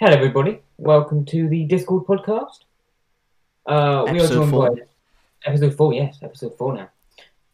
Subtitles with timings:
[0.00, 0.60] Hello, everybody.
[0.76, 2.60] Welcome to the Discord podcast.
[3.66, 4.70] Uh, we are joined four.
[4.70, 4.82] by
[5.44, 5.92] episode four.
[5.92, 6.88] Yes, episode four now.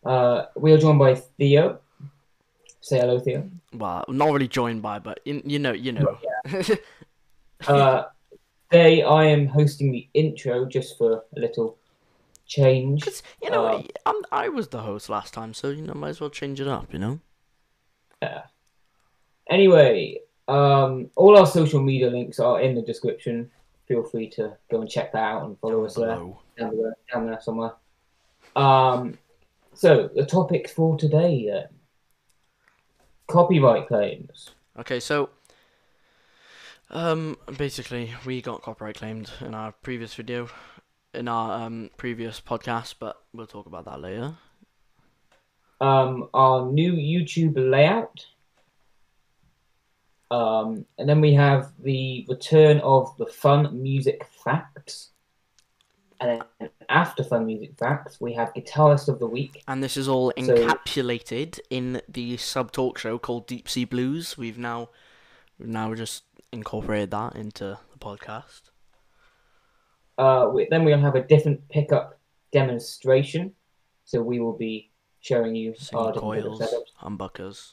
[0.04, 1.79] Uh, we are joined by Theo.
[2.80, 3.50] Say hello, Theo.
[3.72, 6.18] Well, not really joined by, but you, you know, you know.
[7.66, 8.04] Uh,
[8.68, 11.79] today I am hosting the intro just for a little
[12.46, 13.08] change.
[13.42, 16.20] You know, Uh, I'm, I was the host last time, so you know, might as
[16.20, 16.92] well change it up.
[16.92, 17.20] You know.
[18.20, 18.42] Yeah.
[19.48, 23.50] Anyway, um, all our social media links are in the description.
[23.89, 26.14] Feel free to go and check that out and follow us there.
[26.14, 26.40] Hello.
[26.58, 27.72] down there, down there somewhere.
[28.57, 29.18] Um,
[29.75, 31.68] so the topic for today then,
[33.27, 34.50] copyright claims.
[34.78, 35.30] Okay, so
[36.91, 40.48] um, basically, we got copyright claimed in our previous video,
[41.12, 44.36] in our um previous podcast, but we'll talk about that later.
[45.81, 48.27] Um, our new YouTube layout.
[50.30, 55.11] Um, and then we have the return of the fun music facts.
[56.20, 59.62] And then after fun music facts, we have guitarist of the week.
[59.69, 64.39] And this is all So- encapsulated in the sub talk show called Deep Sea Blues.
[64.39, 64.89] We've now,
[65.58, 68.70] we've now just incorporated that into the podcast.
[70.16, 72.19] Uh, we, then we'll have a different pickup
[72.53, 73.53] demonstration.
[74.05, 76.92] So we will be showing you our coils, setups.
[77.03, 77.72] humbuckers.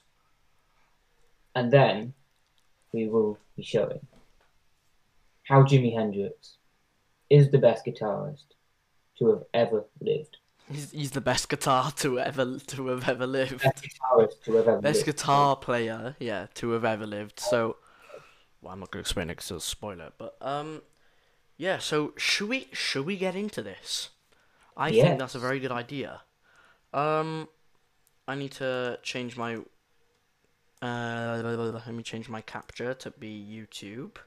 [1.55, 2.13] and then
[2.94, 4.00] we will be showing
[5.44, 6.58] how Jimi Hendrix
[7.30, 8.45] is the best guitarist
[9.20, 10.38] to have ever lived.
[10.70, 13.61] He's, he's the best guitar to ever to have ever lived.
[13.61, 15.17] Best guitarist to have ever Best lived.
[15.17, 17.39] guitar player, yeah, to have ever lived.
[17.39, 17.78] So,
[18.61, 20.11] well, I'm not gonna explain it because it's a spoiler.
[20.17, 20.81] But um,
[21.58, 21.80] yeah.
[21.80, 24.09] So should we should we get into this?
[24.78, 26.22] I think that's a very good idea.
[26.94, 27.50] Um,
[28.28, 29.59] I need to change my.
[30.81, 34.17] Uh, let me change my capture to be YouTube.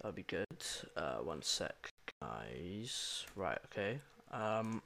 [0.00, 0.46] That'll be good.
[0.96, 3.26] Uh, one sec, guys.
[3.36, 3.58] Right.
[3.66, 4.00] Okay.
[4.32, 4.82] Um.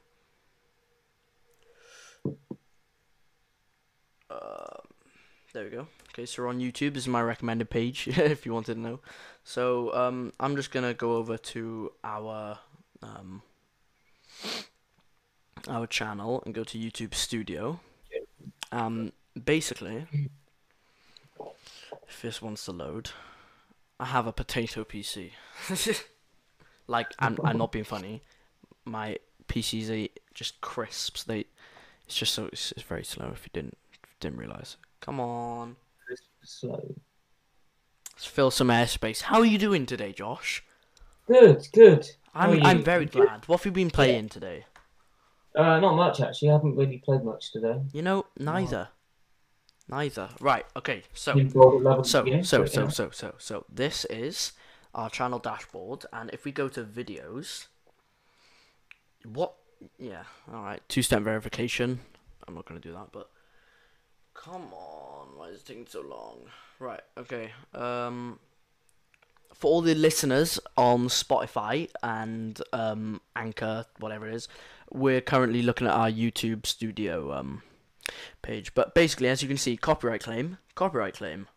[4.30, 4.84] Um,
[5.52, 5.88] there we go.
[6.10, 6.94] Okay, so we're on YouTube.
[6.94, 9.00] This is my recommended page if you wanted to know.
[9.44, 12.58] So um, I'm just gonna go over to our
[13.02, 13.42] um,
[15.68, 17.80] our channel and go to YouTube Studio.
[18.72, 20.06] Um, basically,
[22.09, 23.10] if this wants to load,
[24.00, 25.32] I have a potato PC.
[26.87, 28.22] like I'm, I'm not being funny.
[28.84, 31.25] My PCs are just crisps.
[31.25, 31.47] They,
[32.06, 33.31] it's just so it's, it's very slow.
[33.32, 33.77] If you didn't
[34.21, 34.77] didn't realize.
[35.00, 35.77] Come on,
[36.43, 36.94] Slow.
[38.15, 39.22] let's fill some airspace.
[39.22, 40.65] How are you doing today, Josh?
[41.27, 42.09] Good, good.
[42.32, 43.27] How I'm I'm very Good?
[43.27, 43.48] glad.
[43.48, 44.65] What have you been playing today?
[45.54, 46.50] Uh, not much actually.
[46.50, 47.81] I haven't really played much today.
[47.93, 48.88] You know, neither.
[49.88, 50.28] Neither.
[50.41, 50.66] Right.
[50.76, 51.03] Okay.
[51.15, 51.34] So.
[51.34, 54.53] Been bored at level So, so, so, so, so, so, this is
[54.94, 57.66] our channel dashboard, and if we go to videos,
[59.25, 59.54] what?
[59.98, 60.81] Yeah, all right.
[60.88, 62.00] Two-step verification.
[62.47, 63.31] I'm not gonna do that, but
[64.34, 66.38] come on, why is it taking so long?
[66.78, 67.00] Right.
[67.16, 67.53] Okay.
[67.75, 68.38] Um,
[69.54, 74.48] for all the listeners on Spotify and um Anchor, whatever it is,
[74.91, 77.62] we're currently looking at our YouTube Studio um
[78.42, 78.74] page.
[78.74, 81.48] But basically, as you can see, copyright claim, copyright claim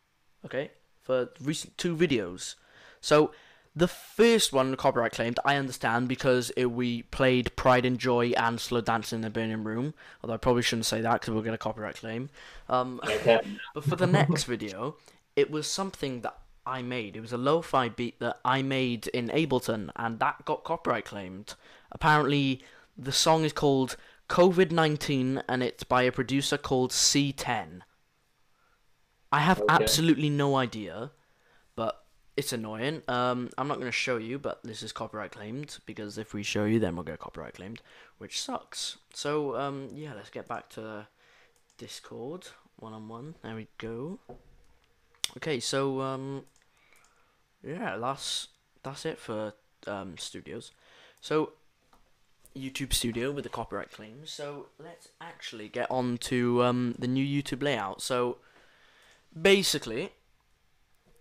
[0.45, 2.56] okay, for recent two videos.
[3.00, 3.31] So
[3.75, 8.59] the first one, copyright claimed, I understand because it, we played Pride and Joy and
[8.59, 9.94] Slow Dancing in the Burning Room.
[10.22, 12.29] Although I probably shouldn't say that because we'll get a copyright claim.
[12.67, 13.40] Um, Okay.
[13.73, 14.97] but for the next video,
[15.35, 17.16] it was something that I made.
[17.16, 21.56] It was a lo-fi beat that I made in Ableton, and that got copyright claimed.
[21.91, 22.61] Apparently,
[22.97, 23.95] the song is called
[24.31, 27.81] COVID nineteen, and it's by a producer called C10.
[29.30, 29.74] I have Okay.
[29.74, 31.12] absolutely no idea,
[31.75, 32.06] but
[32.38, 33.02] it's annoying.
[33.09, 36.44] Um, I'm not going to show you, but this is copyright claimed because if we
[36.44, 37.81] show you, then we'll get copyright claimed,
[38.20, 38.97] which sucks.
[39.14, 41.08] So um, yeah, let's get back to
[41.78, 42.47] Discord
[42.78, 43.35] one on one.
[43.44, 44.20] There we go.
[45.38, 46.46] Okay, so um,
[47.64, 48.47] yeah, that's
[48.82, 49.53] that's it for
[49.88, 50.72] um studios.
[51.20, 51.52] So
[52.56, 54.32] YouTube Studio with the copyright claims.
[54.32, 58.02] So let's actually get on to um the new YouTube layout.
[58.02, 58.38] So
[59.40, 60.12] basically,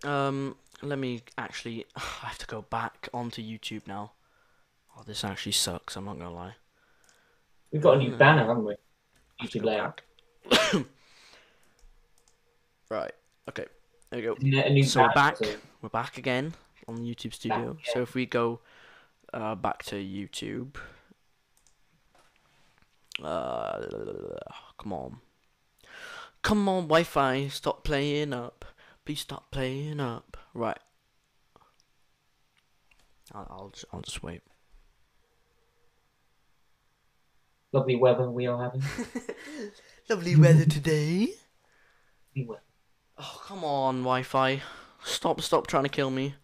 [0.03, 1.85] um, let me actually.
[1.95, 4.11] I have to go back onto YouTube now.
[4.97, 5.95] Oh, this actually sucks.
[5.95, 6.55] I'm not gonna lie.
[7.71, 8.75] We've got a new banner, haven't we?
[9.41, 10.01] YouTube layout.
[12.89, 13.13] Right.
[13.47, 13.65] Okay.
[14.09, 14.35] There we go.
[14.41, 15.37] New So we're back.
[15.37, 16.53] so- We're back again
[16.89, 17.75] on YouTube Studio.
[17.75, 18.59] Back, So if we go
[19.33, 20.75] uh, back to YouTube,
[23.23, 23.85] uh,
[24.77, 25.17] come on,
[26.41, 28.65] come on, Wi-Fi, stop playing up.
[29.05, 30.37] Please stop playing up.
[30.53, 30.77] Right.
[33.33, 34.41] I'll I'll just, I'll just wait.
[37.73, 38.83] Lovely weather we are having.
[40.09, 41.29] Lovely weather today.
[43.17, 44.61] Oh come on, Wi-Fi!
[45.03, 46.35] Stop stop trying to kill me.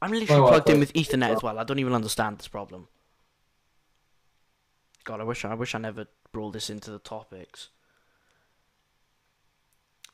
[0.00, 1.58] I'm literally plugged in with Ethernet as well.
[1.58, 2.88] I don't even understand this problem.
[5.04, 7.68] God, I wish I wish I never brought this into the topics.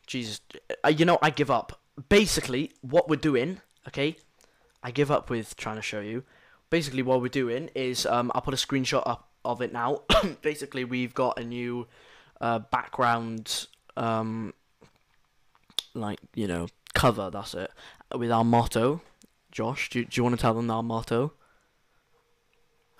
[0.06, 0.40] Jesus,
[0.84, 1.80] uh, you know I give up.
[2.08, 4.16] Basically, what we're doing, okay?
[4.82, 6.24] I give up with trying to show you.
[6.70, 10.02] Basically, what we're doing is um, I'll put a screenshot up of it now.
[10.42, 11.86] Basically, we've got a new
[12.40, 14.54] uh, background, um,
[15.94, 17.30] like you know, cover.
[17.30, 17.70] That's it.
[18.14, 19.02] With our motto.
[19.50, 21.32] Josh, do do you want to tell them our motto?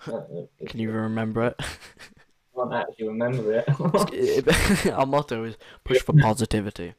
[0.05, 1.55] Can you remember it?
[1.59, 1.63] I
[2.55, 4.87] can't actually remember it.
[4.93, 6.93] our motto is push for positivity.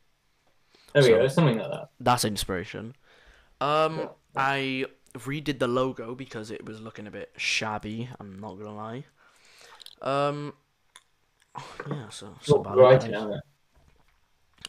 [0.92, 1.88] there we So- go, something like that.
[1.98, 2.94] That's inspiration.
[3.60, 4.86] Um, I
[5.18, 8.08] redid the logo because it was looking a bit shabby.
[8.18, 9.04] I'm not gonna lie.
[10.02, 10.54] Um,
[11.90, 12.08] yeah.
[12.10, 13.40] So, so Got about variety it, now, guys.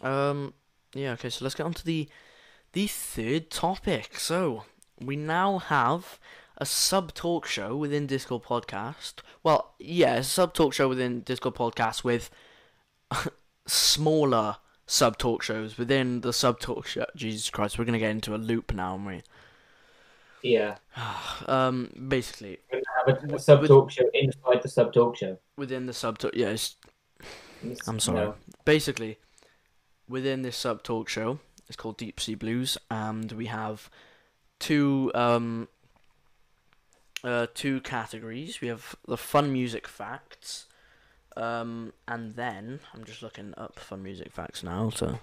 [0.02, 0.12] then.
[0.12, 0.54] Um,
[0.94, 1.12] yeah.
[1.14, 1.30] Okay.
[1.30, 2.10] So let's get on to the
[2.74, 4.18] the third topic.
[4.18, 4.64] So
[5.00, 6.20] we now have
[6.62, 9.16] a sub talk show within Discord podcast.
[9.42, 12.30] Well, yeah, a sub talk show within Discord podcast with
[13.68, 17.08] smaller sub talk shows within the sub talk show.
[17.16, 19.22] Jesus Christ, we're gonna get into a loop now, aren't we?
[20.44, 20.76] Yeah.
[21.48, 25.40] Um, basically We're gonna have a, a sub talk show inside the sub talk show.
[25.58, 26.36] within the sub talk.
[26.36, 26.76] Yeah, it's,
[27.64, 28.20] It's, I'm sorry.
[28.20, 28.36] know,
[28.66, 29.18] Basically,
[30.08, 33.90] within this sub talk show, it's called Deep Sea Blues, and we have
[34.60, 35.68] two um
[37.24, 38.62] uh two categories.
[38.62, 40.68] We have the fun music facts,
[41.38, 45.20] um, and then I'm just looking up fun music facts now to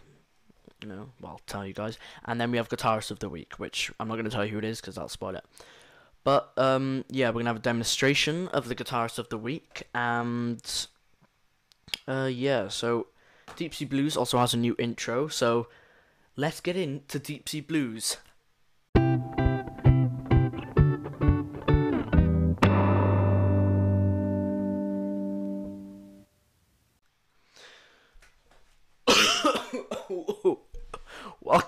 [0.83, 1.99] you know, well, tell you guys.
[2.25, 4.53] And then we have guitarist of the week, which I'm not going to tell you
[4.53, 5.45] who it is because I'll spoil it.
[6.25, 10.61] But um, yeah, we're gonna have a demonstration of the guitarist of the week, and
[12.07, 13.07] uh, yeah, so
[13.57, 15.29] Deep Sea Blues also has a new intro.
[15.29, 15.69] So
[16.37, 18.19] let's get into Deep Sea Blues.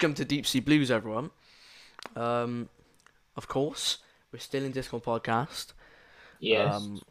[0.00, 1.30] Welcome to Deep Sea Blues, everyone.
[2.16, 2.70] Um,
[3.36, 3.98] of course,
[4.32, 5.74] we're still in Discord podcast.
[6.38, 6.74] yes.
[6.74, 7.02] Um,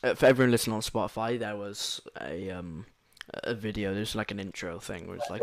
[0.00, 2.86] uh, for everyone listening on Spotify, there was a um
[3.42, 3.92] a video.
[3.94, 5.42] There's like an intro thing where it's like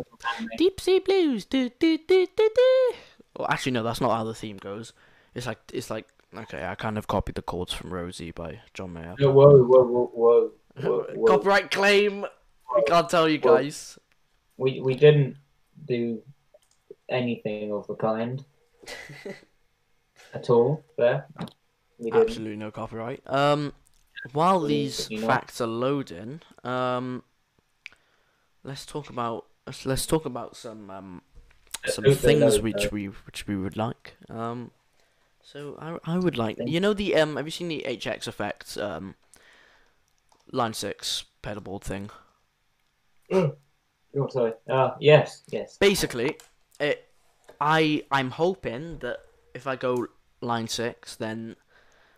[0.57, 1.43] Deep Sea Blues.
[1.43, 2.93] Do, do, do, do, do.
[3.35, 4.93] Well, actually, no, that's not how the theme goes.
[5.35, 8.93] It's like it's like okay, I kind of copied the chords from Rosie by John
[8.93, 9.15] Mayer.
[9.19, 11.25] No, whoa, whoa, whoa, whoa, whoa, whoa.
[11.27, 12.23] Copyright claim.
[12.73, 13.57] I can't tell you Whoa.
[13.57, 13.99] guys.
[14.55, 15.35] We we didn't
[15.85, 16.21] do
[17.11, 18.43] anything of the kind
[20.33, 20.83] at all.
[20.97, 21.27] There.
[22.11, 23.21] Absolutely no copyright.
[23.27, 23.73] Um,
[24.33, 25.27] while these you know.
[25.27, 27.23] facts are loading, um,
[28.63, 31.21] let's talk about let's, let's talk about some um
[31.85, 34.15] some Let's hope they things load, which uh, we which we would like.
[34.29, 34.71] Um,
[35.43, 38.77] so I I would like you know the um have you seen the HX effects
[38.77, 39.15] um
[40.51, 42.09] line six pedalboard thing?
[44.13, 44.51] Oh, sorry.
[44.69, 45.77] Ah, yes, yes.
[45.77, 46.35] Basically,
[46.81, 47.07] it
[47.61, 49.19] I I'm hoping that
[49.53, 50.07] if I go
[50.41, 51.55] line six, then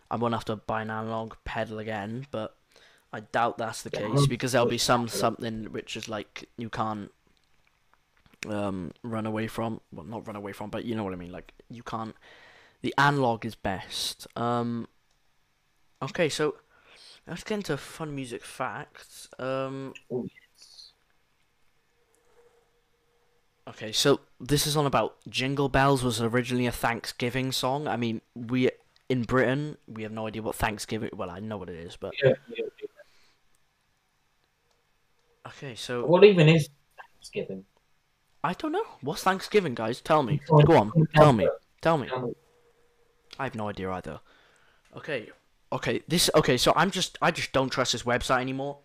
[0.09, 2.27] I won't have to buy an analog pedal again.
[2.31, 2.55] But
[3.11, 7.11] I doubt that's the case because there'll be some something which is like you can't
[8.47, 9.81] um run away from.
[9.91, 11.31] Well, not run away from, but you know what I mean.
[11.31, 12.15] Like you can't.
[12.81, 14.27] The analog is best.
[14.35, 14.87] Um.
[16.01, 16.55] Okay, so
[17.27, 19.29] let's get into fun music facts.
[19.39, 19.93] Um.
[20.11, 20.91] Oh, yes.
[23.67, 27.87] Okay, so this is on about Jingle Bells was originally a Thanksgiving song.
[27.87, 28.69] I mean, we
[29.09, 31.09] in Britain we have no idea what Thanksgiving.
[31.13, 32.87] Well, I know what it is, but Yeah, yeah, yeah.
[35.47, 35.75] okay.
[35.75, 36.69] So What even is
[37.13, 37.65] Thanksgiving?
[38.43, 40.01] I don't know what's Thanksgiving, guys.
[40.01, 40.41] Tell me.
[40.65, 40.91] Go on.
[41.15, 41.47] Tell me.
[41.81, 42.09] Tell me.
[43.39, 44.19] I have no idea either.
[44.97, 45.29] Okay.
[45.71, 46.01] Okay.
[46.09, 46.29] This.
[46.35, 46.57] Okay.
[46.57, 47.17] So I'm just.
[47.21, 48.79] I just don't trust this website anymore.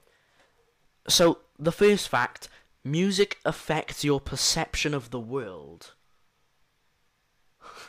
[1.09, 2.49] So the first fact:
[2.85, 5.95] music affects your perception of the world.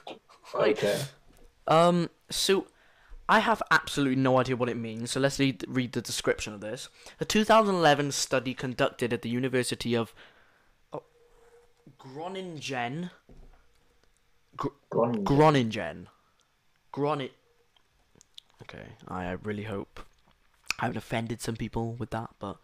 [0.52, 1.00] Like, Okay.
[1.68, 2.66] Um, so
[3.30, 5.12] I have absolutely no idea what it means.
[5.12, 6.90] So let's read, read the description of this.
[7.20, 10.16] A 2011 study conducted at the University of
[10.92, 11.04] oh,
[12.00, 13.12] Groningen.
[14.90, 15.24] Gone.
[15.24, 16.08] Groningen.
[16.92, 17.34] Groningen.
[18.64, 20.02] Okay, I I really hope
[20.80, 22.58] I haven't offended some people with that, but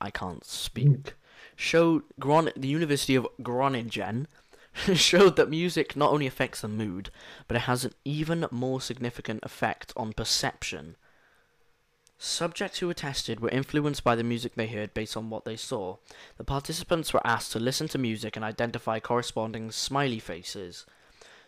[0.00, 1.14] I can't speak.
[1.56, 4.26] Showed Gron the University of Groningen
[4.94, 7.10] showed that music not only affects the mood,
[7.46, 10.96] but it has an even more significant effect on perception.
[12.18, 15.56] Subjects who were tested were influenced by the music they heard based on what they
[15.56, 15.96] saw.
[16.38, 20.86] The participants were asked to listen to music and identify corresponding smiley faces.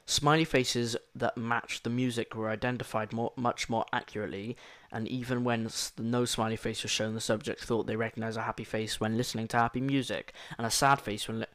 [0.04, 4.56] Smiley faces that matched the music were identified more, much more accurately,
[4.96, 8.64] and even when no smiley face was shown, the subject thought they recognized a happy
[8.64, 11.46] face when listening to happy music, and a sad face when li-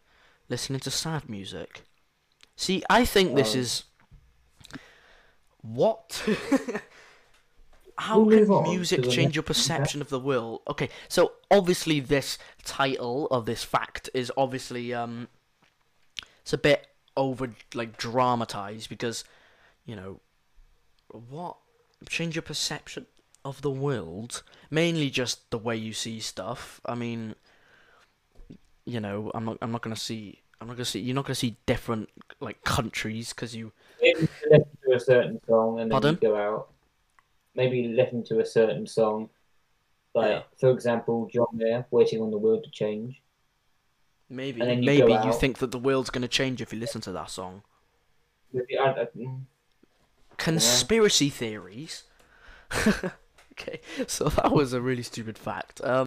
[0.47, 1.81] listening to sad music.
[2.55, 3.85] See, I think this is.
[5.63, 6.21] What?
[7.97, 10.61] How We'll can music change your perception of the world?
[10.67, 15.27] Okay, so obviously this title of this fact is obviously um
[16.41, 19.23] it's a bit over like dramatized because
[19.85, 20.19] you know
[21.29, 21.57] what
[22.07, 23.05] change your perception
[23.43, 27.35] of the world mainly just the way you see stuff i mean
[28.85, 31.25] you know i'm not i'm not going to see i'm not to see you're not
[31.25, 33.71] going to see different like countries because you
[34.01, 36.17] Maybe listen to a certain song and then Pardon?
[36.21, 36.69] you go out.
[37.53, 39.29] Maybe listen to a certain song.
[40.15, 40.41] Like, Yeah.
[40.59, 43.21] for example, John Mayer, Waiting on the World to Change.
[44.29, 47.11] maybe you maybe you think that the world's going to change if you listen to
[47.11, 47.61] that song
[48.53, 49.41] Maybe, I, I, mm,
[50.37, 52.03] conspiracy theories.
[53.53, 55.81] okay, so that was a really stupid fact.
[55.83, 56.05] Um,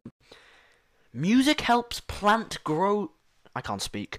[1.12, 3.12] music helps plant grow.
[3.54, 4.18] I can't speak.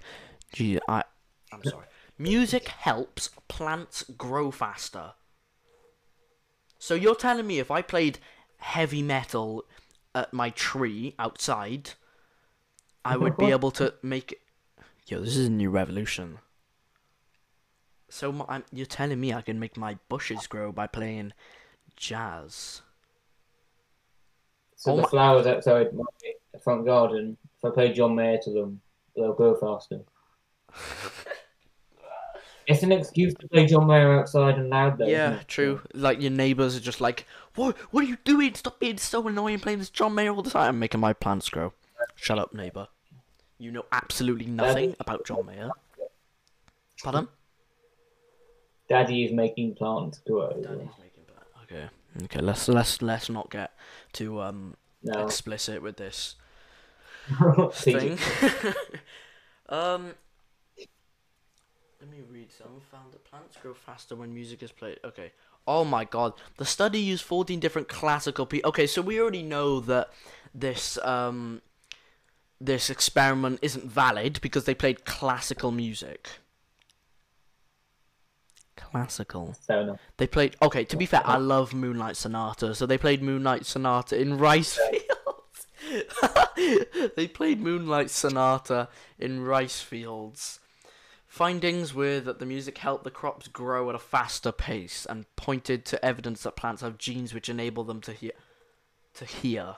[0.52, 1.04] Gee, I.
[1.52, 1.86] I'm sorry.
[2.18, 5.12] Music helps plants grow faster.
[6.78, 8.18] So you're telling me if I played
[8.58, 9.64] heavy metal
[10.14, 11.90] at my tree outside,
[13.04, 14.40] I would be able to make.
[15.06, 16.38] Yo, this is a new revolution.
[18.08, 21.32] So my, you're telling me I can make my bushes grow by playing
[21.96, 22.82] jazz?
[24.76, 26.04] So Oh the my- flowers outside my
[26.62, 28.80] front garden, if I play John Mayer to them,
[29.16, 30.00] they'll grow faster.
[32.66, 35.06] it's an excuse to play John Mayer outside and loud, though.
[35.06, 35.80] yeah, true.
[35.94, 37.76] Like your neighbors are just like, "What?
[37.92, 38.54] What are you doing?
[38.54, 41.48] Stop being so annoying, playing this John Mayer all the time, I'm making my plants
[41.48, 41.72] grow."
[42.16, 42.88] Shut up, neighbor.
[43.58, 45.70] You know absolutely nothing about John Mayer.
[47.02, 47.28] Pardon?
[48.88, 50.62] Daddy is making plants grow.
[52.24, 52.40] Okay.
[52.40, 53.72] Let's let's let's not get
[54.12, 55.20] too um No.
[55.24, 56.36] explicit with this.
[57.72, 58.18] Thing.
[59.68, 60.14] um,
[62.00, 62.52] let me read.
[62.52, 64.98] Someone found that plants grow faster when music is played.
[65.04, 65.32] Okay.
[65.66, 66.34] Oh my god.
[66.56, 70.10] The study used 14 different classical pe- Okay, so we already know that
[70.54, 71.62] this um
[72.60, 76.30] this experiment isn't valid because they played classical music.
[78.76, 79.54] Classical.
[79.66, 80.00] Fair enough.
[80.16, 80.56] They played.
[80.62, 84.78] Okay, to be fair, I love Moonlight Sonata, so they played Moonlight Sonata in rice
[84.90, 85.66] fields.
[87.16, 90.60] they played Moonlight Sonata in rice fields.
[91.26, 95.84] Findings were that the music helped the crops grow at a faster pace and pointed
[95.84, 98.32] to evidence that plants have genes which enable them to hear.
[99.14, 99.76] To hear.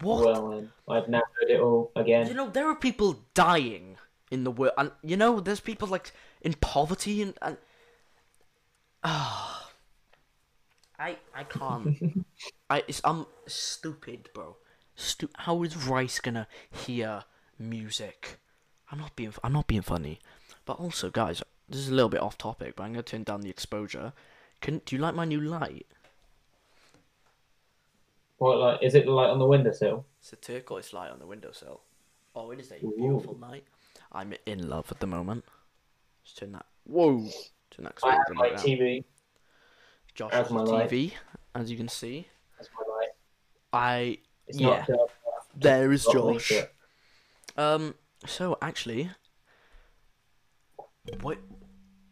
[0.00, 0.24] What?
[0.24, 2.26] Well, I've now heard it all again.
[2.28, 3.96] You know, there are people dying
[4.30, 6.12] in the world, and you know, there's people like
[6.44, 7.56] in poverty and and.
[9.02, 9.70] Ah,
[10.98, 12.24] I I can't.
[12.70, 14.56] I it's I'm stupid, bro.
[14.96, 17.24] Stu- How is Rice gonna hear
[17.58, 18.38] music?
[18.92, 20.20] I'm not being I'm not being funny,
[20.64, 23.40] but also, guys, this is a little bit off topic, but I'm gonna turn down
[23.40, 24.12] the exposure.
[24.60, 25.86] Can do you like my new light?
[28.38, 30.04] What, like, is it the light on the windowsill?
[30.20, 31.80] It's a turquoise light on the windowsill.
[32.34, 32.94] Oh, it is a Ooh.
[32.96, 33.64] beautiful night.
[34.12, 35.44] I'm in love at the moment.
[36.24, 36.66] Just turn that.
[36.84, 37.28] Whoa!
[37.70, 38.64] Turn that I have my light down.
[38.64, 39.04] TV.
[40.14, 40.90] Josh has my a light.
[40.90, 41.12] TV,
[41.54, 42.26] as you can see.
[42.56, 43.08] That's my light.
[43.72, 44.68] I It's Yeah.
[44.68, 46.52] not dark enough to there is Josh.
[47.56, 47.94] Um.
[48.26, 49.10] So actually,
[51.20, 51.38] what?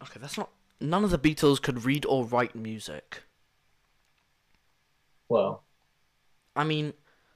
[0.03, 0.51] Okay, that's not.
[0.81, 3.23] None of the Beatles could read or write music.
[5.29, 5.65] Well,
[6.55, 6.93] I mean,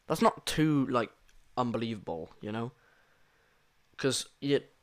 [0.06, 1.11] that's not too like
[1.56, 2.73] unbelievable, you know?
[3.92, 4.75] Because it.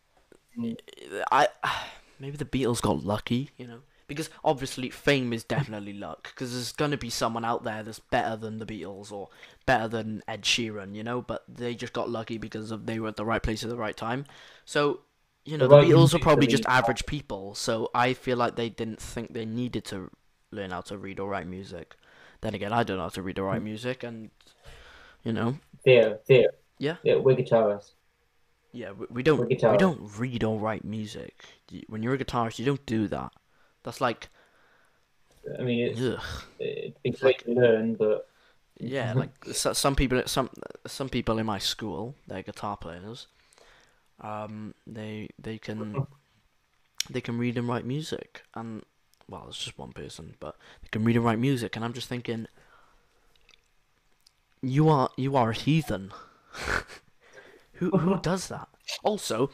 [1.32, 1.48] I
[2.20, 3.80] maybe the Beatles got lucky, you know?
[4.08, 6.30] Because obviously fame is definitely luck.
[6.34, 9.30] Because there's gonna be someone out there that's better than the Beatles or
[9.66, 11.22] better than Ed Sheeran, you know?
[11.22, 13.78] But they just got lucky because of they were at the right place at the
[13.78, 14.26] right time.
[14.66, 15.02] So.
[15.46, 18.70] You know, The the Beatles are probably just average people, so I feel like they
[18.70, 20.10] didn't think they needed to
[20.52, 21.98] learn how to read or write music.
[22.40, 23.66] Then again, I don't know how to read or write Hmm.
[23.66, 24.32] music, and
[25.24, 26.50] you know, Theo, Theo.
[26.78, 26.98] Yeah?
[27.04, 27.94] Yeah, we're guitarists.
[28.74, 31.46] Yeah, we, we don't we don't read or write music.
[31.88, 33.32] When you're a guitarist, you don't do that.
[33.84, 34.30] That's like,
[35.60, 36.20] I mean, it's, ugh.
[36.60, 38.28] it'd be to learn, but
[38.80, 40.50] yeah, like so, some people, some
[40.88, 43.28] some people in my school, they're guitar players.
[44.20, 46.08] Um, they they can
[47.10, 48.82] they can read and write music, and
[49.30, 52.10] well, it's just one person, but they can read and write music, and I'm just
[52.10, 52.48] thinking,
[54.64, 56.12] you are you are a heathen.
[57.74, 58.68] who who does that?
[59.04, 59.50] Also,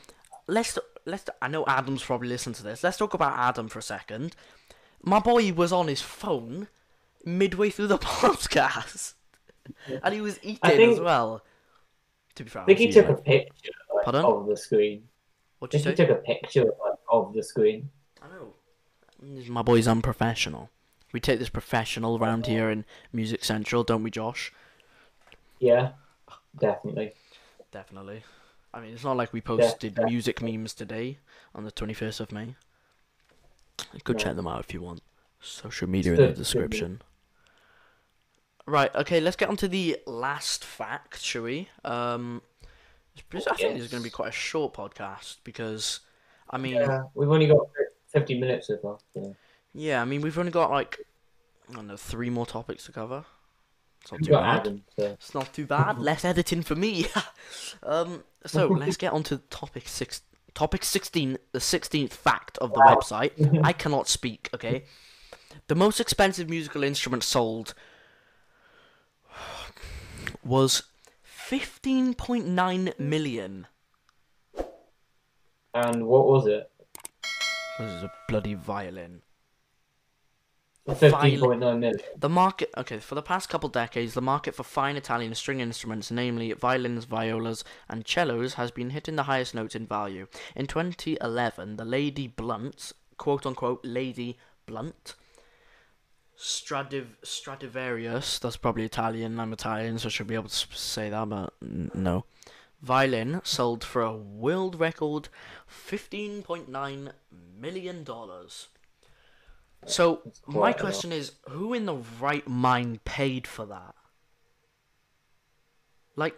[0.47, 1.25] let's let's.
[1.41, 2.83] I know Adam's probably listened to this.
[2.83, 4.35] Let's talk about Adam for a second.
[5.01, 6.67] My boy was on his phone
[7.25, 9.13] midway through the podcast,
[10.03, 11.43] and he was eating think- as well.
[12.35, 15.03] To be fair, I think he took a picture like, of the screen.
[15.57, 16.03] What'd you think say?
[16.03, 17.89] he took a picture like, of the screen.
[18.21, 18.53] I know.
[19.49, 20.69] My boy's unprofessional.
[21.11, 24.53] We take this professional around here in Music Central, don't we, Josh?
[25.59, 25.91] Yeah,
[26.57, 27.13] definitely.
[27.71, 28.23] Definitely.
[28.73, 31.17] I mean, it's not like we posted music memes today
[31.55, 32.55] on the 21st of May.
[33.93, 34.23] You could No.
[34.23, 35.01] check them out if you want.
[35.41, 36.37] Social media in the Good, good.
[36.37, 37.01] description.
[38.65, 41.69] Right, okay, let's get on to the last fact, shall we?
[41.83, 42.41] Um,
[43.33, 46.01] it's- I think this is going to be quite a short podcast because,
[46.49, 47.67] I mean, Yeah, we've only got
[48.09, 48.99] 50 minutes so far.
[49.13, 49.35] So.
[49.73, 50.99] yeah, I mean, we've only got like,
[51.69, 53.25] I don't know, three more topics to cover.
[54.11, 54.59] It's not too bad.
[54.61, 55.05] Adam, so.
[55.05, 55.99] It's not too bad.
[55.99, 57.05] Less editing for me.
[57.83, 60.21] um, so let's get on to topic six.
[60.55, 62.95] Topic sixteen, the sixteenth fact of the Wow.
[62.95, 63.59] website.
[63.63, 64.49] I cannot speak.
[64.53, 64.85] Okay,
[65.67, 67.73] the most expensive musical instrument sold
[70.43, 70.83] was
[71.21, 73.67] fifteen point nine million.
[75.73, 76.69] And what was it?
[77.77, 79.21] This is a bloody violin.
[80.95, 81.59] For Violin.
[81.59, 81.99] 15.9 million.
[82.17, 86.11] The market, okay, for the past couple decades, the market for fine Italian string instruments,
[86.11, 90.27] namely violins, violas, and cellos, has been hitting the highest notes in value.
[90.55, 95.15] In 2011, the Lady Blunt, quote unquote, Lady Blunt,
[96.37, 101.27] Stradiv- Stradivarius, that's probably Italian, I'm Italian, so I should be able to say that,
[101.27, 102.25] but no.
[102.81, 105.27] Violin sold for a world record
[105.69, 107.11] $15.9
[107.59, 108.05] million.
[109.85, 110.79] So That's my quite a lot.
[110.79, 113.95] question is, who in the right mind paid for that?
[116.15, 116.35] Like,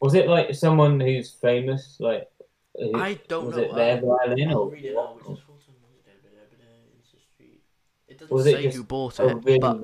[0.00, 1.96] Was it like someone who's famous?
[2.00, 2.28] Like,
[2.74, 3.62] who, I don't was know.
[3.62, 5.74] it their violin or read it now, which is Fulton
[8.08, 9.80] It doesn't Was say who bought it, really but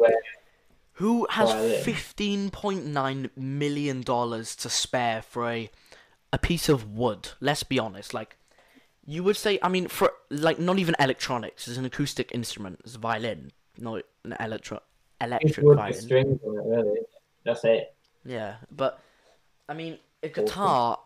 [0.94, 5.70] who has fifteen point nine million dollars to spare for a
[6.33, 7.31] a piece of wood?
[7.40, 8.14] Let's be honest.
[8.14, 8.37] Like,
[9.04, 11.68] you would say, I mean, for like not even electronics.
[11.68, 12.80] It's an acoustic instrument.
[12.84, 14.80] It's a violin, not an electro
[15.20, 15.92] electric violin.
[15.92, 17.00] strings on it, really.
[17.44, 17.94] That's it.
[18.24, 19.00] Yeah, but
[19.68, 20.98] I mean, a guitar.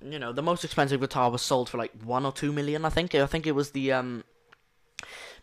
[0.00, 2.84] You know, the most expensive guitar was sold for like one or two million.
[2.84, 3.14] I think.
[3.14, 4.24] I think it was the um.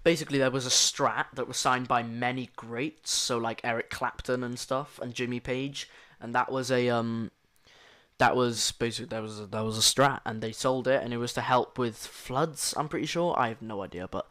[0.03, 4.43] Basically, there was a Strat that was signed by many greats, so like Eric Clapton
[4.43, 7.31] and stuff, and Jimmy Page, and that was a um.
[8.17, 11.13] That was basically that was a, that was a Strat, and they sold it, and
[11.13, 12.73] it was to help with floods.
[12.77, 13.37] I'm pretty sure.
[13.37, 14.25] I have no idea, but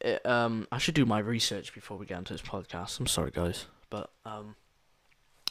[0.00, 2.98] it, um, I should do my research before we get into this podcast.
[2.98, 4.56] I'm sorry, guys, but um,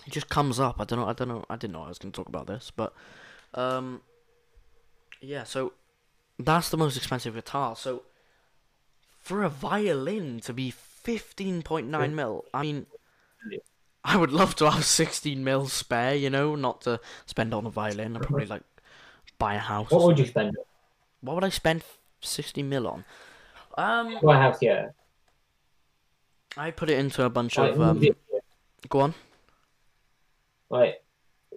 [0.06, 0.82] it just comes up.
[0.82, 1.08] I don't know.
[1.08, 1.46] I don't know.
[1.50, 2.94] I didn't know I was going to talk about this, but
[3.54, 4.02] um,
[5.22, 5.46] yeah.
[5.46, 5.72] So
[6.38, 7.78] that's the most expensive guitar.
[7.78, 8.04] So
[9.20, 12.88] for a violin to be fifteen point nine mil, I mean,
[14.04, 16.16] I would love to have sixteen mil spare.
[16.16, 18.16] You know, not to spend on a violin.
[18.16, 18.64] I'd probably like
[19.38, 19.92] buy a house.
[19.92, 20.56] What would you spend?
[21.22, 21.84] What would I spend
[22.20, 23.06] sixty mil on?
[23.78, 24.90] Um, My house, yeah.
[26.58, 28.00] I put it into a bunch Like, of um.
[28.00, 28.18] music,
[28.90, 29.14] Go on.
[30.70, 31.02] like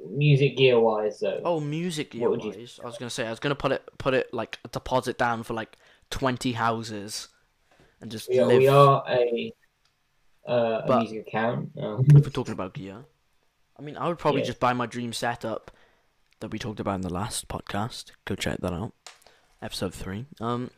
[0.09, 1.41] music gear wise, though.
[1.45, 3.83] Oh, music gear would you- wise, I was gonna say I was gonna put it
[3.99, 5.77] put it like a deposit down for like
[6.11, 7.29] twenty houses,
[8.01, 8.59] and just we, are, live.
[8.59, 9.53] we are a,
[10.49, 11.71] uh, a But- music account.
[11.81, 13.05] Um, If we're talking about gear,
[13.79, 14.47] I mean, I would probably Yeah.
[14.49, 15.71] just buy my dream setup
[16.41, 18.13] that we talked about in the last podcast.
[18.25, 18.93] Go check that out,
[19.63, 20.27] episode three.
[20.41, 20.71] Um,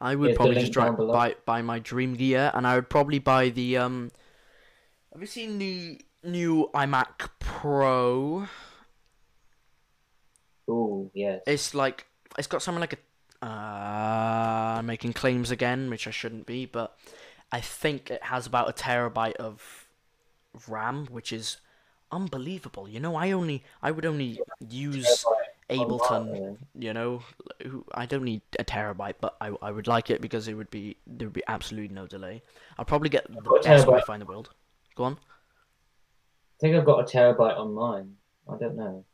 [0.00, 3.18] I would the probably just try, buy buy my dream gear, and I would probably
[3.18, 4.10] buy the um.
[5.12, 8.46] Have you seen the new iMac Pro?
[10.68, 11.42] Oh yes.
[11.46, 12.98] It's like it's got something like a.
[13.44, 16.96] Uh, I'm making claims again, which I shouldn't be, but
[17.50, 19.88] I think it has about a terabyte of
[20.68, 21.58] RAM, which is
[22.12, 22.88] unbelievable.
[22.88, 25.24] You know, I only I would only use
[25.70, 26.56] Ableton.
[26.74, 27.22] You know,
[27.94, 30.96] I don't need a terabyte, but I I would like it because it would be
[31.06, 32.42] there would be absolutely no delay.
[32.78, 33.84] I'll probably get the best?
[33.86, 34.50] Wi-Fi in the world.
[34.94, 38.16] Go on, I think I've got a terabyte on mine.
[38.50, 39.04] I don't know.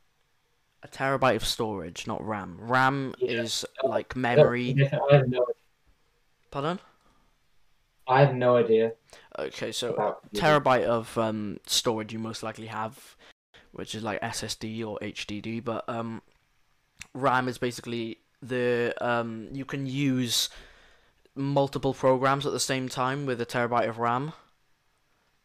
[0.83, 2.57] a terabyte of storage, not RAM.
[2.59, 3.41] RAM Yeah.
[3.41, 4.73] is like memory.
[5.27, 5.45] no,
[6.51, 6.79] Pardon.
[8.07, 8.93] I have no idea
[9.37, 13.15] Okay, so terabyte of um, storage you most likely have
[13.75, 15.63] which is like SSD or HDD.
[15.63, 16.21] But um,
[17.13, 20.49] RAM is basically the um, you can use
[21.35, 24.31] multiple programs at the same time with a terabyte of RAM.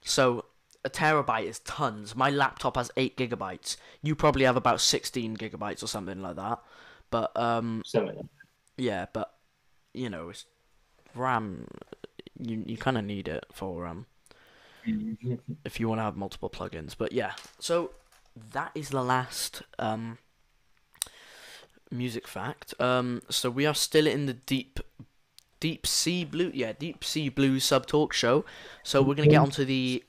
[0.03, 0.45] So
[0.85, 2.15] a terabyte is tons.
[2.15, 3.77] My laptop has eight gigabytes.
[4.01, 6.61] You probably have about sixteen gigabytes or something like that.
[7.11, 8.29] But um, Something.
[8.77, 9.35] yeah, but
[9.93, 10.45] you know, it's
[11.17, 11.67] RAM.
[12.41, 14.07] You you kind of need it for um
[15.65, 16.95] if you want to have multiple plugins.
[16.97, 17.93] But yeah, so
[18.53, 20.19] that is the last um
[21.91, 22.75] music fact.
[22.81, 24.81] Um, so we are still in the deep
[25.59, 28.45] deep sea blue yeah deep sea blues sub talk show.
[28.83, 30.05] So we're gonna get onto the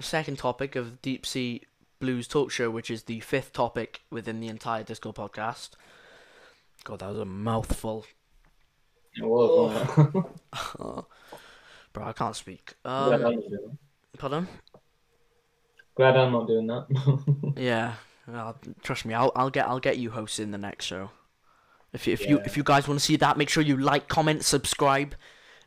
[0.00, 1.62] second topic of deep sea
[2.00, 5.70] blues talk show, which is the fifth topic within the entire Disco podcast.
[6.84, 8.06] God, that was a mouthful.
[9.16, 11.04] It was, wasn't it?
[11.98, 12.74] Bro, I can't speak.
[12.84, 14.18] Um, I'm not doing that.
[14.18, 14.48] pardon?
[15.96, 17.54] Glad I'm not doing that.
[17.56, 17.94] Yeah,
[18.28, 21.10] well, trust me, I'll I'll get I'll get you hosting the next show.
[21.92, 24.06] If you, if you if you guys want to see that, make sure you like,
[24.08, 25.14] comment, subscribe,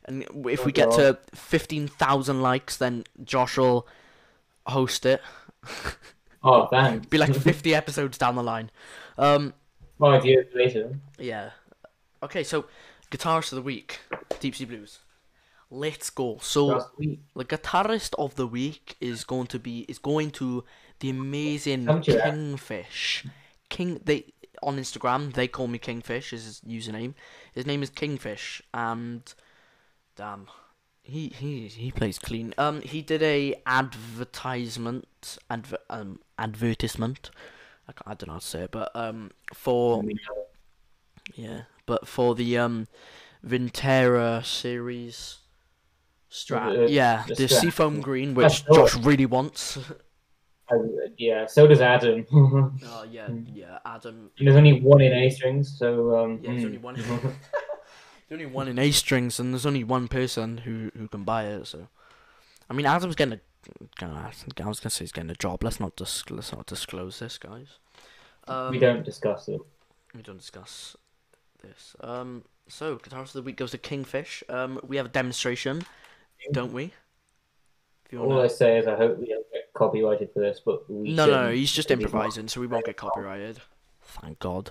[0.06, 3.88] and if Oh, we get to fifteen thousand likes, then Josh will
[4.68, 5.22] host it.
[6.44, 7.08] oh, thanks.
[7.08, 8.72] Be like fifty episodes down the line.
[9.18, 9.54] Um,
[10.00, 10.98] Five years later.
[11.20, 11.50] yeah.
[12.24, 12.66] Okay, so
[13.10, 14.00] guitarist of the week,
[14.40, 15.00] Deep Sea Blues.
[15.74, 16.38] Let's go.
[16.42, 20.66] So the guitarist of the week is going to be is going to
[21.00, 22.34] the amazing Come to that.
[22.34, 23.26] Kingfish.
[23.70, 24.26] King they
[24.62, 27.14] on Instagram they call me Kingfish is his username.
[27.54, 29.34] His name is Kingfish and
[30.18, 30.48] damn
[31.04, 32.54] he he he plays clean.
[32.58, 37.32] Um he did a advertisement adver, um advertisement.
[37.88, 40.04] I, I don't know how to say it, but um for
[41.34, 42.88] yeah, but for the um
[43.46, 45.41] Vintera series
[46.32, 47.60] Strat, The- yeah, the the, Strat.
[47.60, 49.78] seafoam green, which Josh really wants.
[49.78, 50.78] Uh,
[51.18, 52.26] yeah, so does Adam.
[52.32, 54.32] Oh yeah, yeah, Adam.
[54.40, 56.40] There's only one in A strings, so um.
[56.42, 56.66] Yeah, there's mm.
[56.66, 56.96] only one.
[58.30, 61.48] There's only one in A strings, and there's only one person who who can buy
[61.48, 61.68] it.
[61.68, 61.90] So,
[62.70, 63.40] I mean, Adam's getting a.
[64.00, 64.32] Gonna,
[64.66, 65.66] was gonna say he's getting a job.
[65.66, 67.68] Let's not dis- let's not disclose this, guys.
[68.48, 69.60] Um, we don't discuss it.
[70.16, 70.96] we don't discuss
[71.62, 71.96] this.
[72.00, 74.44] Um, so guitarist of the week goes to Kingfish.
[74.50, 75.84] Um, we have a demonstration,
[76.52, 76.92] don't we?
[78.10, 78.42] If All.
[78.42, 81.46] I say is I hope we don't get copyrighted for this, but we No, no,
[81.46, 83.60] no, he's just because he's not- improvising, so we won't get copyrighted.
[84.02, 84.70] Thank God.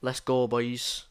[0.00, 1.04] Let's go, boys.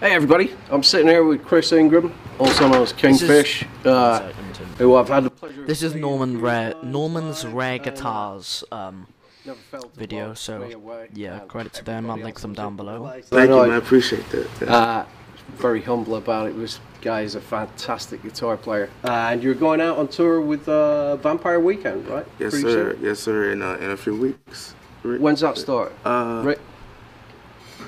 [0.00, 4.30] Hey everybody, I'm sitting here with Chris Ingram, also known as Kingfish, uh,
[4.78, 5.62] who I've had the pleasure.
[5.62, 8.62] of This is Norman Rare Norman's Rare uh, Guitars.
[8.70, 9.08] Um,
[9.44, 13.10] never felt video, so, yeah, credit to them, I'll link them down below.
[13.24, 13.70] Thank you, man.
[13.72, 14.48] I appreciate that.
[14.60, 14.76] Yeah.
[14.76, 15.06] Uh,
[15.56, 16.56] very humble about it.
[16.58, 20.68] This guy is a fantastic guitar player, uh, and you're going out on tour with
[20.68, 22.26] uh, Vampire Weekend, right?
[22.38, 22.92] yes, Pretty sir.
[22.94, 23.04] soon?
[23.04, 23.50] Yes, sir.
[23.52, 24.74] In uh, in a few weeks.
[25.02, 25.20] Rick?
[25.20, 25.92] When's that start?
[26.04, 26.58] Uh, Right,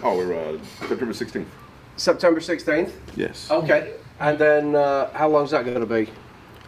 [0.02, 1.44] Oh, we're uh, September 16th.
[1.96, 2.92] September 16th.
[3.16, 3.50] yes.
[3.50, 6.10] Okay, and then uh, how long's that going to be?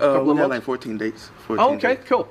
[0.01, 0.51] uh, couple we of months?
[0.51, 1.31] like 14 dates.
[1.47, 2.09] 14 Oh, okay, dates.
[2.09, 2.29] cool.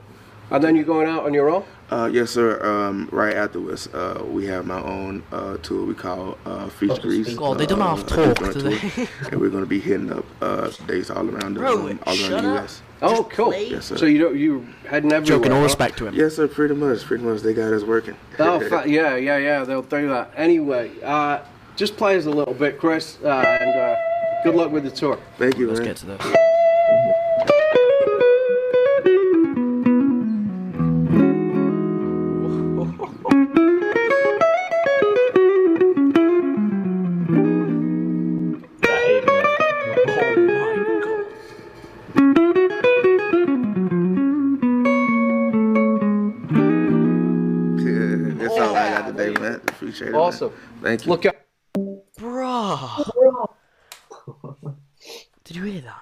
[0.51, 1.63] And then you're going out on your own.
[1.91, 2.63] Uh, yes, sir.
[2.65, 7.01] Um, right afterwards, uh, we have my own uh, tour we call uh, Feast Oh,
[7.01, 7.35] Grease.
[7.35, 9.07] God, they don't uh, have talk, different do they?
[9.29, 12.31] and we're gonna be hitting up uh, dates all around the Bro, um, all shut
[12.31, 12.49] around the.
[12.53, 12.81] U.S.
[13.01, 13.47] Oh, cool.
[13.47, 13.67] play.
[13.67, 13.97] Yes, sir.
[13.97, 15.39] So you don't you heading everywhere?
[15.39, 16.13] Joking, all respect to him.
[16.15, 16.47] Yes, sir.
[16.47, 17.03] Pretty much.
[17.03, 17.41] Pretty much.
[17.41, 18.15] They got us working.
[18.39, 19.63] Oh, fa- yeah, yeah, yeah.
[19.65, 20.31] They'll do that.
[20.37, 21.39] Anyway, uh,
[21.75, 23.95] just play us a little bit, Chris, uh, and uh,
[24.45, 25.19] good luck with the tour.
[25.37, 25.87] Thank you, Let's man.
[25.89, 26.17] get to this.
[26.23, 26.50] That
[50.81, 51.11] Thank you.
[51.11, 51.35] Look out.
[52.19, 53.55] Bruh.
[55.43, 56.01] Did you hear that?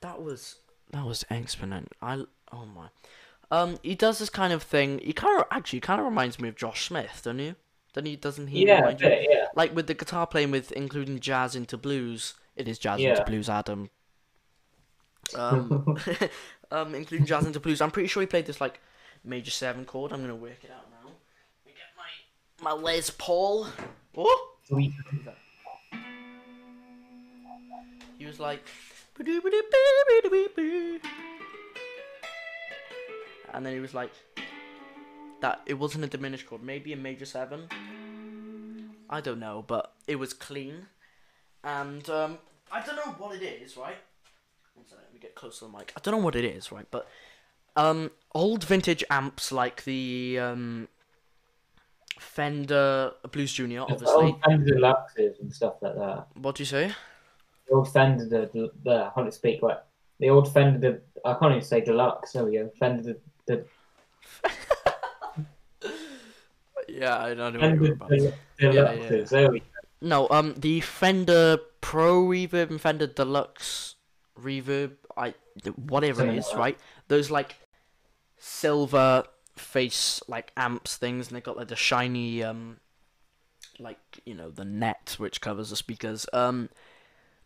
[0.00, 0.56] That was
[0.92, 1.92] that was exponent.
[2.00, 2.88] I oh my.
[3.50, 4.98] Um, he does this kind of thing.
[4.98, 7.54] He kind of actually kind of reminds me of Josh Smith, don't you?
[7.92, 8.16] Doesn't he?
[8.16, 8.66] Doesn't he?
[8.66, 9.08] Yeah, a remind you?
[9.08, 9.46] bit, yeah.
[9.54, 12.34] Like with the guitar playing with including jazz into blues.
[12.56, 13.90] It is jazz into blues, Adam.
[15.34, 15.98] Um,
[16.70, 17.80] um, including jazz into blues.
[17.80, 18.80] I'm pretty sure he played this like
[19.24, 20.12] major seven chord.
[20.12, 21.08] I'm gonna work it out now.
[21.08, 21.90] Let me get
[22.60, 23.66] my Les Paul.
[24.16, 24.52] Oh.
[28.18, 28.66] He was like,
[33.52, 34.10] and then he was like,
[35.40, 37.68] that it wasn't a diminished chord, maybe a major seven.
[39.08, 40.86] I don't know, but it was clean,
[41.62, 42.38] and um,
[42.72, 43.96] I don't know what it is, right?
[44.74, 45.92] One second, let me get close to the mic.
[45.96, 46.86] I don't know what it is, right?
[46.90, 47.06] But
[47.76, 50.88] um, old vintage amps like the um,
[52.18, 54.08] Fender Blues Junior, obviously.
[54.08, 56.26] Old Fender Deluxes and stuff like that.
[56.34, 56.92] What do you say?
[57.68, 59.78] The old Fender, the, the I can't speak right.
[60.18, 62.32] The old Fender, the, I can't even say deluxe.
[62.32, 62.70] There we go.
[62.78, 63.64] Fender, the,
[66.88, 68.08] Yeah, I don't know the what you're Fender about.
[68.10, 68.82] Del- yeah.
[68.82, 69.28] Deluxes.
[69.28, 69.66] There we go.
[70.00, 73.96] No, um, the Fender Pro Reverb and Fender Deluxe
[74.40, 75.34] Reverb, I
[75.76, 76.78] whatever it is, right?
[77.08, 77.56] Those like
[78.38, 79.24] silver
[79.56, 82.78] face like amps things, and they've got like the shiny um,
[83.78, 86.26] like you know the net which covers the speakers.
[86.32, 86.68] Um,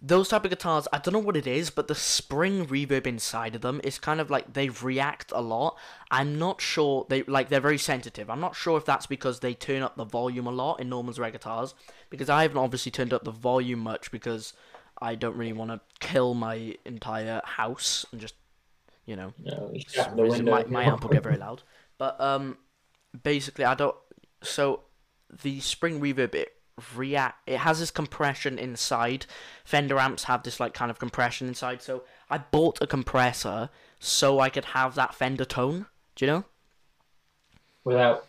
[0.03, 3.55] those type of guitars, I don't know what it is, but the spring reverb inside
[3.55, 5.77] of them is kind of like they react a lot.
[6.11, 8.31] I'm not sure they like they're very sensitive.
[8.31, 11.19] I'm not sure if that's because they turn up the volume a lot in Norman's
[11.19, 11.75] rare guitars,
[12.09, 14.55] because I haven't obviously turned up the volume much because
[15.03, 18.35] I don't really want to kill my entire house and just
[19.05, 20.53] you know No, you s- shut the reason window.
[20.53, 21.63] my, my amp will get very loud.
[22.01, 22.57] But um,
[23.23, 23.95] basically, I don't.
[24.43, 24.85] So
[25.43, 26.55] the spring reverb it
[26.97, 27.47] react.
[27.47, 29.27] It has this compression inside.
[29.67, 31.83] Fender amps have this like kind of compression inside.
[31.83, 35.85] So I bought a compressor so I could have that Fender tone.
[36.17, 36.45] Do you know?
[37.85, 38.27] without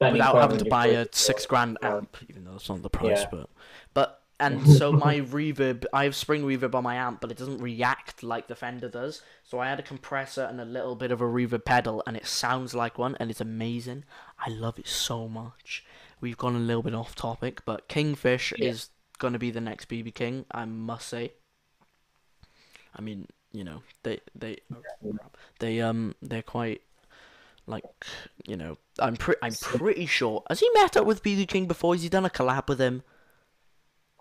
[0.00, 3.20] Without having to buy a six grand amp, even though it's not the price.
[3.20, 3.28] Yeah.
[3.30, 3.55] But but
[4.38, 8.22] and so my reverb, I have spring reverb on my amp, but it doesn't react
[8.22, 9.22] like the Fender does.
[9.44, 12.26] So I had a compressor and a little bit of a reverb pedal, and it
[12.26, 14.04] sounds like one, and it's amazing.
[14.38, 15.84] I love it so much.
[16.20, 18.68] We've gone a little bit off topic, but Kingfish Yeah.
[18.70, 21.32] is gonna be the next BB King, I must say.
[22.94, 24.58] I mean, you know, they they
[25.60, 26.82] they um they're quite
[27.66, 27.84] like
[28.46, 31.94] you know I'm pre- I'm pretty sure has he met up with BB King before?
[31.94, 33.02] Has he done a collab with him?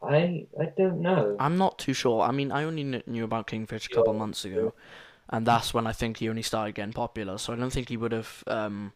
[0.01, 1.35] I I don't know.
[1.39, 2.21] I'm not too sure.
[2.21, 4.19] I mean, I only kn- knew about Kingfish a couple Yeah.
[4.19, 4.73] months ago,
[5.29, 7.37] and that's when I think he only started getting popular.
[7.37, 8.93] So I don't think he would have um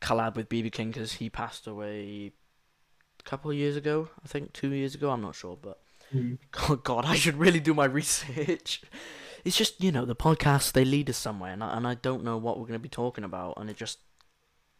[0.00, 2.32] collab with BB King because he passed away
[3.20, 4.08] a couple of years ago.
[4.24, 5.10] I think two years ago.
[5.10, 5.80] I'm not sure, but
[6.70, 8.82] oh God, I should really do my research.
[9.44, 12.24] It's just you know the podcasts they lead us somewhere, and I, and I don't
[12.24, 13.98] know what we're going to be talking about, and it just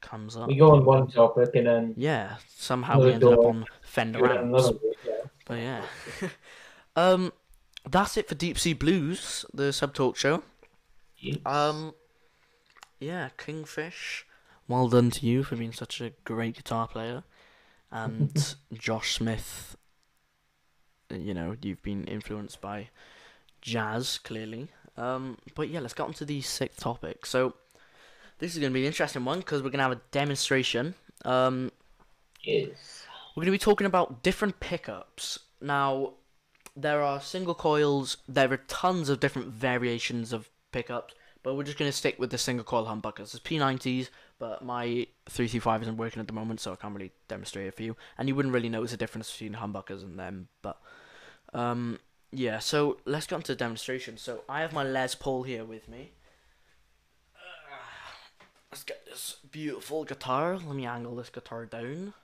[0.00, 0.48] comes up.
[0.48, 4.26] We go on one topic and then Yeah, somehow we Another ended up on Fender
[4.26, 4.70] amps.
[5.54, 5.82] Yeah.
[6.20, 6.30] But
[6.96, 7.04] yeah.
[7.04, 7.32] um
[7.88, 10.42] that's it for Deep Sea Blues, the sub talk show.
[11.18, 11.38] Yes.
[11.44, 11.94] Um
[13.00, 14.24] yeah, Kingfish.
[14.68, 17.24] Well done to you for being such a great guitar player.
[17.90, 19.76] And Josh Smith
[21.18, 22.88] you know, you've been influenced by
[23.60, 24.68] jazz, clearly.
[24.96, 27.26] Um, but yeah, let's get on to the sixth topic.
[27.26, 27.54] So,
[28.38, 30.94] this is going to be an interesting one because we're going to have a demonstration.
[31.24, 31.70] Um,
[32.42, 33.04] Yes.
[33.34, 35.38] We're going to be talking about different pickups.
[35.60, 36.14] Now,
[36.76, 41.78] there are single coils, there are tons of different variations of pickups, but we're just
[41.78, 43.32] going to stick with the single coil humbuckers.
[43.32, 47.66] There's P90s, but my 335 isn't working at the moment, so I can't really demonstrate
[47.66, 47.96] it for you.
[48.18, 50.80] And you wouldn't really notice a difference between humbuckers and them, but
[51.52, 51.98] um,
[52.30, 54.16] yeah, so let's get on to the demonstration.
[54.16, 56.12] So I have my Les Paul here with me.
[58.70, 60.56] Let's get this beautiful guitar.
[60.56, 62.14] Let me angle this guitar down.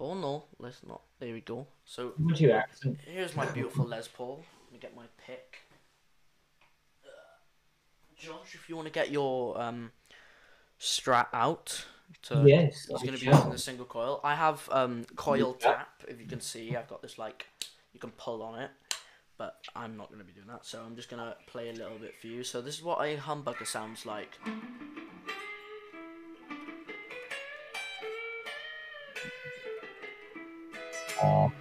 [0.00, 1.02] Oh no, let's not.
[1.18, 1.66] There we go.
[1.84, 2.98] So What's your accent?
[3.06, 4.42] here's my beautiful Les Paul.
[4.64, 5.58] Let me get my pick.
[7.04, 7.08] Uh,
[8.18, 9.92] Josh, if you want to get your um,
[10.80, 11.84] strat out
[12.22, 12.86] to Yes.
[12.88, 14.20] He's going to be using the single coil.
[14.24, 15.72] I have um, coil Yeah.
[15.72, 16.02] tap.
[16.08, 17.46] If you can see, I've got this like
[17.92, 18.70] you can pull on it,
[19.36, 20.64] but I'm not going to be doing that.
[20.64, 22.42] So I'm just going to play a little bit for you.
[22.42, 24.38] So this is what a humbucker sounds like.
[31.22, 31.52] Oh,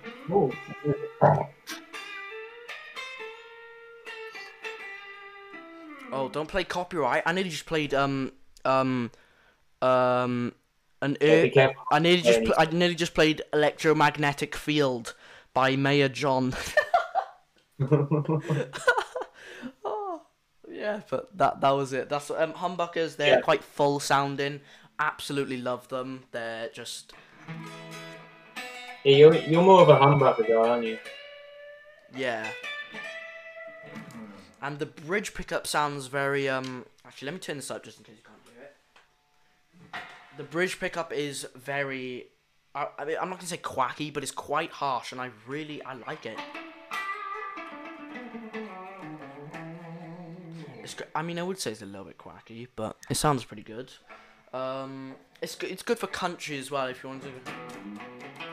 [6.12, 7.24] Oh, don't play copyright.
[7.26, 8.32] I nearly just played um
[8.66, 9.12] um
[9.82, 10.54] um
[11.02, 11.44] an Yeah, air.
[11.44, 11.84] be careful.
[11.92, 15.14] I nearly just pl- I nearly just played Electromagnetic Field
[15.54, 16.56] by Mayor John.
[19.86, 20.22] oh,
[20.70, 22.10] yeah, but that that was it.
[22.10, 23.16] That's um humbuckers.
[23.18, 23.42] They're Yeah.
[23.42, 24.62] quite full sounding.
[24.98, 26.24] Absolutely love them.
[26.32, 27.14] They're just
[29.04, 30.98] Yeah, you're, you're more of a humbucker guy, aren't you?
[32.16, 32.48] yeah.
[34.62, 36.86] And the bridge pickup sounds very um.
[37.06, 40.02] Actually, let me turn this up just in case you can't hear it.
[40.38, 42.26] The bridge pickup is very.
[42.76, 45.94] I, mean, I'm not gonna say quacky, but it's quite harsh, and I really I
[45.94, 46.38] like it.
[50.84, 50.96] It's.
[51.16, 53.94] I mean, I would say it's a little bit quacky, but it sounds pretty good.
[54.54, 55.58] Um, it's.
[55.62, 58.49] It's good for country as well if you want to.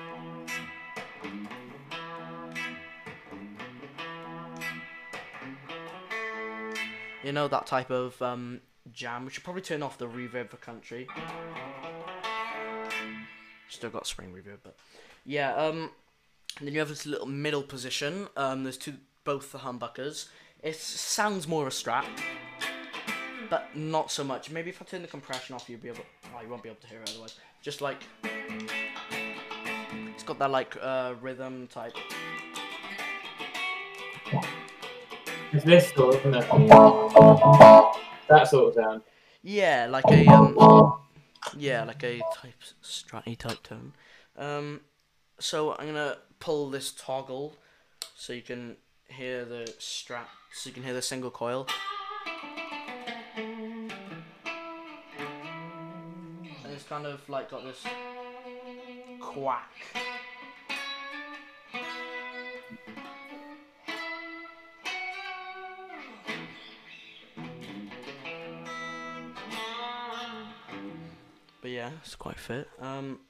[7.27, 8.61] You know that type of um,
[8.93, 9.25] jam.
[9.25, 11.09] We should probably turn off the reverb for country.
[13.69, 14.77] Still got spring reverb, but
[15.25, 15.53] yeah.
[15.57, 15.91] Um,
[16.61, 18.29] then you have this little middle position.
[18.37, 20.29] Um, there's two, both the humbuckers.
[20.63, 22.07] It sounds more of a strat,
[23.51, 24.53] but not so much.
[24.53, 26.05] Maybe if I turn the compression off, you'll be able.
[26.33, 27.35] Oh, you won't be able to hear it otherwise.
[27.61, 28.05] Just like
[30.15, 31.97] it's got that like uh, rhythm type.
[35.57, 36.47] It's this sort, isn't it?
[38.29, 39.01] That sort of sound.
[39.43, 40.55] Yeah, like a um,
[41.57, 43.95] yeah, like a type stratty type tone.
[44.37, 44.83] Um,
[45.41, 47.57] so I'm gonna pull this toggle
[48.15, 48.77] so you can
[49.09, 51.67] hear the strat, so you can hear the single coil.
[53.39, 53.91] And
[56.71, 57.83] it's kind of like got this
[59.21, 59.73] quack.
[71.87, 72.69] Yeah, it's quite fit.
[72.81, 73.21] Um,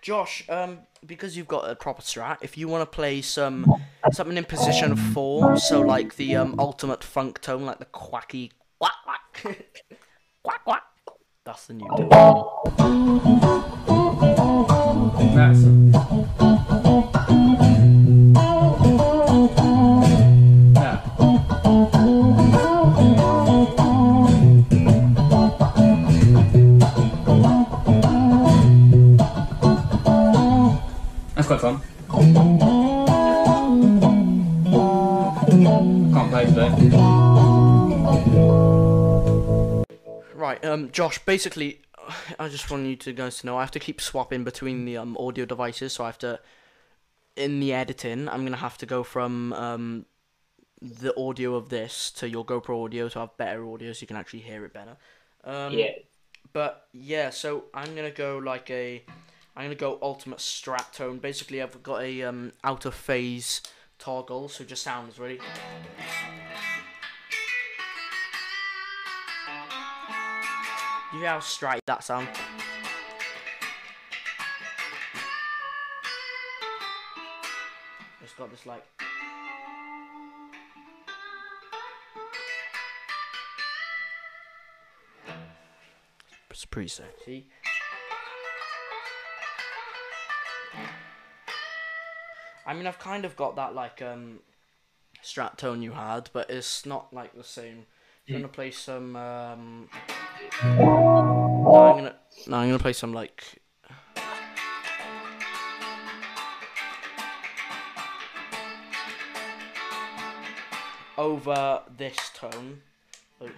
[0.00, 3.72] Josh, um, because you've got a proper strat, if you want to play some
[4.12, 8.94] something in position four, so like the um, ultimate funk tone, like the quacky quack
[9.04, 9.44] quack
[10.42, 10.82] quack quack,
[11.44, 12.08] that's the new tone.
[40.92, 41.18] Josh.
[41.24, 41.80] Basically,
[42.38, 44.96] I just want you to guys to know I have to keep swapping between the
[44.98, 46.40] um audio devices, so I have to.
[47.34, 50.06] In the editing, I'm gonna have to go from um
[50.82, 54.16] the audio of this to your GoPro audio to have better audio, so you can
[54.16, 54.96] actually hear it better.
[55.44, 55.92] Um, Yeah.
[56.52, 59.02] But yeah, so I'm gonna go like a,
[59.56, 61.18] I'm gonna go ultimate strat tone.
[61.18, 63.62] Basically, I've got a um out of phase
[63.98, 65.40] toggle, so just sounds really.
[71.12, 72.26] You hear how straight that sound?
[78.22, 78.82] It's got this like.
[86.50, 87.48] It's pretty sexy.
[92.64, 94.38] I mean, I've kind of got that like um,
[95.22, 97.84] strat tone you had, but it's not like the same.
[98.26, 99.14] I'm gonna play some.
[99.16, 99.90] Um,
[100.64, 102.14] no, I'm gonna.
[102.46, 103.42] No, I'm gonna play some like.
[111.18, 112.80] Over this tone.
[113.40, 113.52] Like,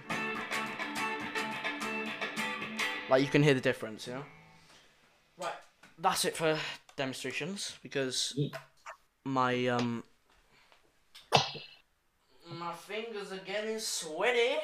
[3.09, 4.25] like you can hear the difference, you know?
[5.38, 5.53] Right,
[5.99, 6.59] that's it for
[6.97, 8.38] demonstrations because
[9.25, 10.05] my um
[12.51, 14.57] my fingers are getting sweaty.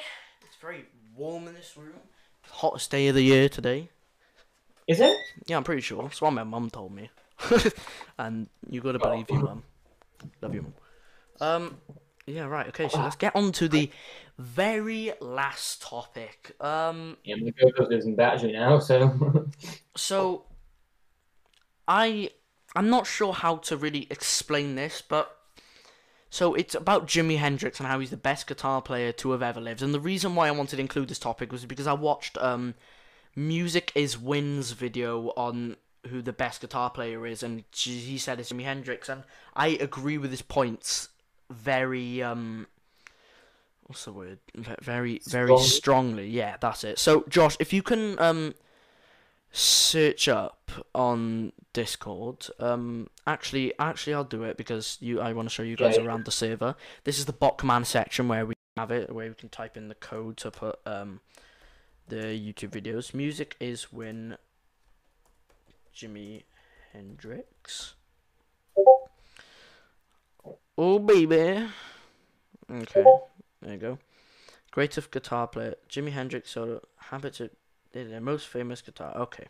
[0.43, 1.99] It's very warm in this room.
[2.51, 3.89] Hottest day of the year today.
[4.87, 5.17] Is it?
[5.45, 6.03] Yeah, I'm pretty sure.
[6.03, 7.09] That's what my mum told me.
[8.17, 9.63] and you gotta believe your mum.
[10.41, 10.73] Love you, mum.
[11.39, 11.77] Um,
[12.25, 12.67] yeah, right.
[12.67, 13.89] Okay, so let's get on to the
[14.37, 16.55] very last topic.
[16.59, 19.47] Um, Yeah, my GoPro's losing battery now, so.
[19.95, 20.45] so
[21.87, 22.29] I
[22.75, 25.35] I'm not sure how to really explain this, but
[26.33, 29.59] so it's about Jimi Hendrix and how he's the best guitar player to have ever
[29.59, 29.81] lived.
[29.83, 32.73] And the reason why I wanted to include this topic was because I watched um
[33.35, 35.75] Music is Win's video on
[36.07, 39.09] who the best guitar player is and he said it's Jimi Hendrix.
[39.09, 39.23] And
[39.55, 41.09] I agree with his points.
[41.51, 42.65] Very um
[43.87, 44.39] what's the word?
[44.55, 45.67] Very very Strongly?
[45.67, 46.27] strongly.
[46.29, 46.97] Yeah that's it.
[46.97, 48.55] So Josh if you can um
[49.51, 52.47] search up on Discord.
[52.59, 55.19] Um, actually, actually, I'll do it because you.
[55.21, 56.05] I want to show you guys Okay.
[56.05, 56.75] around the server.
[57.03, 59.87] This is the bot command section where we have it, where we can type in
[59.87, 61.19] the code to put um
[62.07, 63.13] the YouTube videos.
[63.13, 64.37] Music is Win
[65.95, 66.43] Jimi
[66.93, 67.93] Hendrix.
[70.77, 71.67] Oh baby.
[72.71, 73.03] Okay,
[73.61, 73.97] there you go.
[74.71, 77.49] Greatest guitar player, Jimi Hendrix solo habits of
[77.91, 79.15] they're their most famous guitar.
[79.15, 79.45] Okay,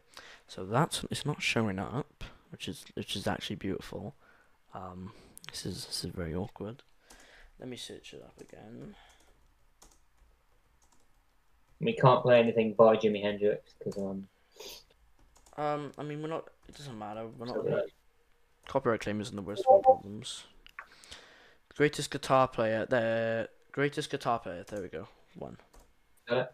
[0.48, 4.16] so that's it's not showing up, which is which is actually beautiful.
[4.74, 5.12] Um,
[5.50, 6.84] this is this is very awkward.
[7.60, 8.96] Let me search it up again.
[11.80, 14.28] we can't play anything by Jimi Hendrix because um.
[15.58, 16.50] Um, I mean we're not.
[16.68, 17.28] It doesn't matter.
[17.38, 17.64] We're not.
[17.64, 17.92] Really,
[18.68, 20.46] copyright claim isn't the worst of problems.
[21.76, 22.86] Greatest guitar player.
[22.86, 24.64] The greatest guitar player.
[24.68, 25.08] There we go.
[25.36, 25.58] One.
[26.30, 26.46] yeah.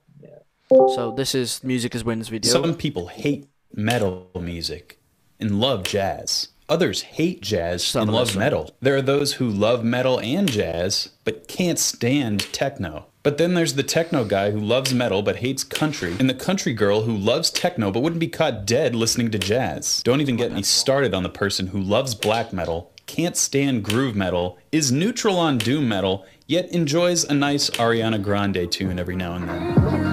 [0.69, 2.51] So this is Music is Wins video.
[2.51, 4.99] Some people hate metal music
[5.39, 6.49] and love jazz.
[6.67, 8.75] Others hate jazz Some and love metal.
[8.81, 13.05] There are those who love metal and jazz, but can't stand techno.
[13.23, 16.73] But then there's the techno guy who loves metal but hates country, and the country
[16.73, 20.01] girl who loves techno but wouldn't be caught dead listening to jazz.
[20.03, 24.17] Don't even get me started on the person who loves black metal, can't stand groove
[24.17, 29.35] metal, is neutral on doom metal, yet enjoys a nice Ariana Grande tune every now
[29.35, 30.06] and then.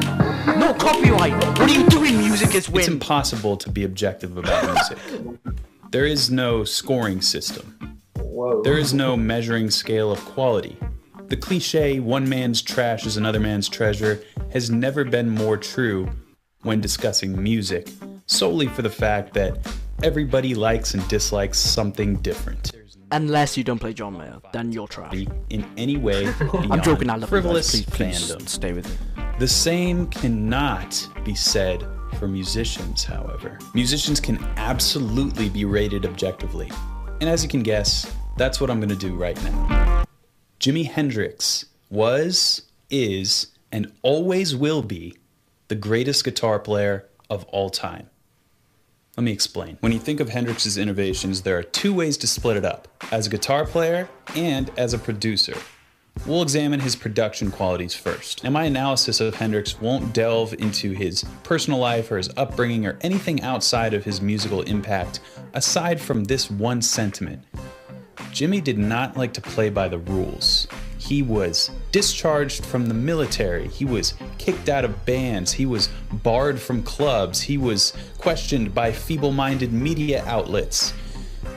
[0.85, 1.35] No copyright.
[1.59, 2.19] What are you doing?
[2.19, 4.99] Music is It's impossible to be objective about music.
[5.91, 8.01] There is no scoring system.
[8.19, 8.63] Whoa.
[8.63, 10.77] There is no measuring scale of quality.
[11.29, 14.23] The cliche, one man's trash is another man's treasure,
[14.53, 16.11] has never been more true
[16.63, 17.89] when discussing music,
[18.27, 19.67] solely for the fact that
[20.03, 22.73] everybody likes and dislikes something different.
[23.13, 25.15] Unless you don't play John Mayer, then you're trash.
[25.51, 27.09] In any way, I'm joking.
[27.11, 27.95] I love frivolous you guys.
[27.95, 28.49] Please, please fandom.
[28.49, 29.24] stay with me.
[29.37, 31.85] The same cannot be said
[32.21, 33.59] for musicians, however.
[33.75, 36.71] Musicians can absolutely be rated objectively.
[37.21, 40.05] And as you can guess, that's what I'm going to do right now.
[40.61, 45.17] Jimi Hendrix was, is, and always will be
[45.67, 48.09] the greatest guitar player of all time.
[49.17, 49.79] Let me explain.
[49.81, 53.27] When you think of Hendrix's innovations, there are two ways to split it up as
[53.27, 55.57] a guitar player and as a producer.
[56.27, 58.45] We'll examine his production qualities first.
[58.45, 62.97] Now, my analysis of Hendrix won't delve into his personal life or his upbringing or
[63.03, 65.21] anything outside of his musical impact,
[65.53, 67.43] aside from this one sentiment.
[68.17, 70.67] Jimi did not like to play by the rules.
[70.97, 73.69] He was discharged from the military.
[73.69, 75.53] He was kicked out of bands.
[75.53, 77.43] He was barred from clubs.
[77.43, 80.95] He was questioned by feeble minded media outlets.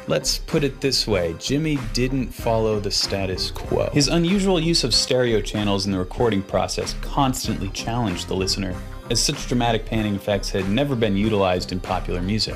[0.10, 3.90] Let's put it this way Jimi didn't follow the status quo.
[3.92, 8.74] His unusual use of stereo channels in the recording process constantly challenged the listener,
[9.12, 12.56] as such dramatic panning effects had never been utilized in popular music,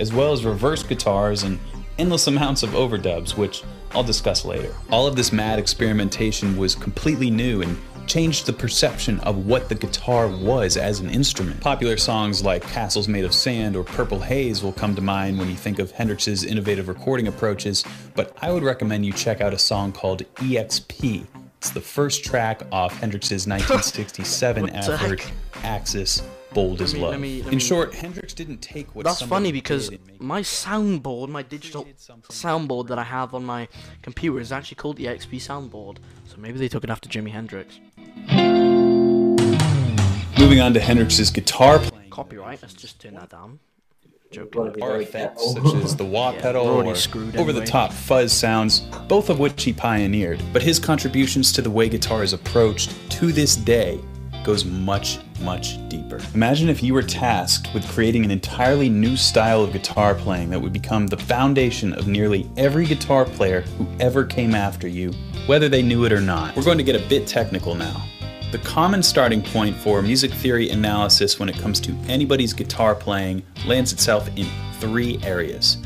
[0.00, 1.60] as well as reverse guitars and
[1.96, 3.62] endless amounts of overdubs, which
[3.92, 4.74] I'll discuss later.
[4.90, 7.78] All of this mad experimentation was completely new and
[8.10, 11.60] changed the perception of what the guitar was as an instrument.
[11.60, 15.48] Popular songs like Castles Made of Sand or Purple Haze will come to mind when
[15.48, 17.84] you think of Hendrix's innovative recording approaches,
[18.16, 21.24] but I would recommend you check out a song called EXP.
[21.58, 25.30] It's the first track off Hendrix's 1967 What effort.
[25.62, 26.20] Axis
[26.52, 27.12] Bold as Love.
[27.12, 30.20] let me- let In short, Hendrix didn't take what That's funny because did and make
[30.20, 31.84] my soundboard, my digital
[32.28, 33.68] soundboard that I have on my
[34.02, 35.98] computer is actually called the EXP soundboard.
[36.26, 37.78] So maybe they took it after Jimi Hendrix.
[40.40, 42.08] Moving on to Hendrix's guitar playing.
[42.08, 42.62] Copyright.
[42.62, 43.58] Let's just turn that down.
[44.32, 44.72] Gotta Joking.
[44.72, 47.70] be Guitar effects such as the wah Yeah, pedal or screwed over the anyway.
[47.70, 50.42] top fuzz sounds, both of which he pioneered.
[50.54, 54.00] But his contributions to the way guitar is approached to this day
[54.42, 56.18] goes much, much deeper.
[56.32, 60.60] Imagine if you were tasked with creating an entirely new style of guitar playing that
[60.60, 65.12] would become the foundation of nearly every guitar player who ever came after you,
[65.44, 66.56] whether they knew it or not.
[66.56, 68.06] We're going to get a bit technical now.
[68.50, 73.44] The common starting point for music theory analysis when it comes to anybody's guitar playing
[73.64, 74.46] lands itself in
[74.80, 75.78] three areas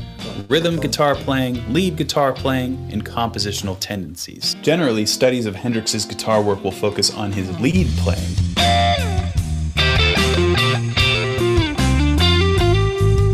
[0.49, 4.55] rhythm guitar playing, lead guitar playing, and compositional tendencies.
[4.63, 8.35] Generally, studies of Hendrix's guitar work will focus on his lead playing.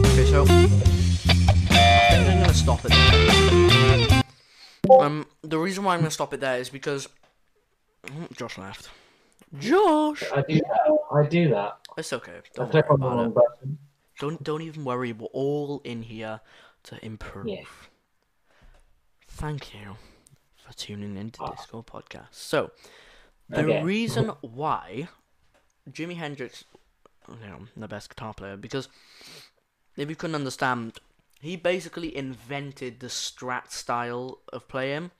[0.06, 1.54] Okay, so I
[2.10, 2.92] think I'm gonna stop it.
[4.84, 5.00] There.
[5.00, 7.08] Um, the reason why I'm gonna stop it there is because
[8.08, 8.90] Oh, Josh left.
[9.60, 10.98] Josh, I do that.
[11.12, 11.80] I do that.
[11.98, 12.40] it's okay.
[12.56, 13.34] Don't worry click on about it.
[13.36, 13.78] button.
[14.20, 15.12] Don't don't even worry.
[15.14, 16.40] We're all in here
[16.84, 17.48] to improve.
[17.48, 17.64] Yeah.
[19.28, 19.98] Thank you
[20.56, 21.52] for tuning in into ah.
[21.52, 22.28] Discord Podcast.
[22.32, 22.72] So,
[23.50, 23.84] the Okay.
[23.84, 25.10] reason why
[25.90, 26.64] Jimi Hendrix,
[27.28, 28.88] you know, the best guitar player, because
[29.98, 31.00] if you couldn't understand,
[31.42, 35.12] he basically invented the Strat style of playing.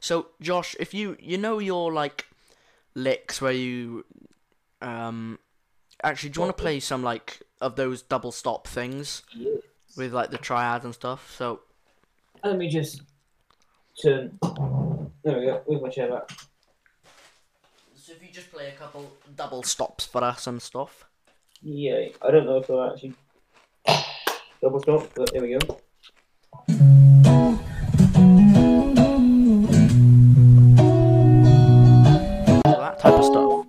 [0.00, 2.26] So, Josh, if you you know your like
[2.94, 4.04] licks where you
[4.82, 5.38] um
[6.02, 9.60] actually do you want to play some like of those double stop things Yes.
[9.96, 11.34] with like the triad and stuff?
[11.36, 11.60] So
[12.42, 13.02] Let me just
[14.02, 14.38] turn.
[15.22, 15.62] There we go.
[15.66, 16.30] With my chair back.
[17.94, 21.04] So if you just play a couple double stops for us and stuff.
[21.62, 23.14] Yeah, I don't know if I'll actually
[24.62, 27.09] double stop, but there we go.
[33.00, 33.66] Type of stuff.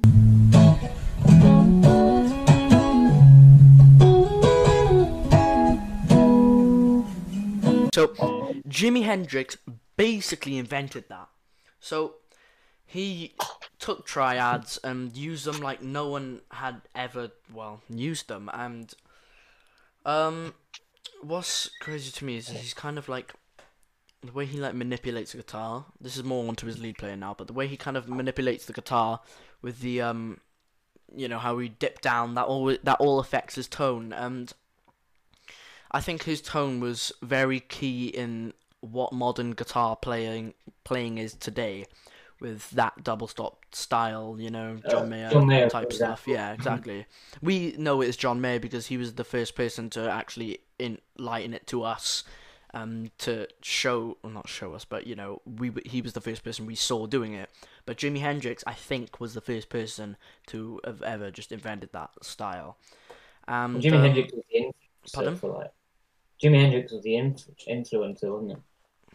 [7.93, 8.07] So
[8.67, 9.57] Jimi Hendrix
[9.95, 11.29] basically invented that.
[11.79, 12.15] So
[12.85, 13.33] he
[13.79, 18.93] took triads and used them like no one had ever well used them and
[20.05, 20.53] um
[21.23, 23.33] what's crazy to me is he's kind of like
[24.23, 27.33] the way he like manipulates the guitar this is more onto his lead player now
[27.37, 29.19] but the way he kind of manipulates the guitar
[29.61, 30.39] with the um
[31.15, 34.53] you know how he dip down that all that all affects his tone and
[35.93, 40.53] I think his tone was very key in what modern guitar playing
[40.85, 41.85] playing is today
[42.39, 46.21] with that double stop style, you know, John Uh, Mayer, John Mayer, type stuff.
[46.21, 46.33] example.
[46.33, 47.05] Yeah, exactly.
[47.41, 51.67] we know it's John Mayer because he was the first person to actually enlighten it
[51.67, 52.23] to us,
[52.73, 56.43] um, to show, well, not show us, but you know, we he was the first
[56.43, 57.49] person we saw doing it.
[57.85, 60.15] But Jimi Hendrix, I think, was the first person
[60.47, 62.77] to have ever just invented that style.
[63.47, 65.35] And, Jimi um, Hendrix was the influencer pardon?
[65.35, 65.71] for like.
[66.41, 68.57] Jimi Hendrix was the inf- influencer, wasn't it?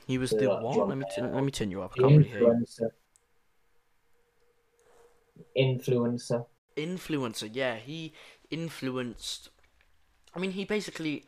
[0.06, 0.74] He was So, the like, what?
[0.76, 1.92] John Let me t- let me turn you up.
[1.96, 2.46] I can't really hear you.
[2.46, 2.90] influencer.
[5.56, 6.46] Influencer.
[6.76, 8.12] influencer yeah he
[8.50, 9.48] influenced
[10.34, 11.24] i mean he basically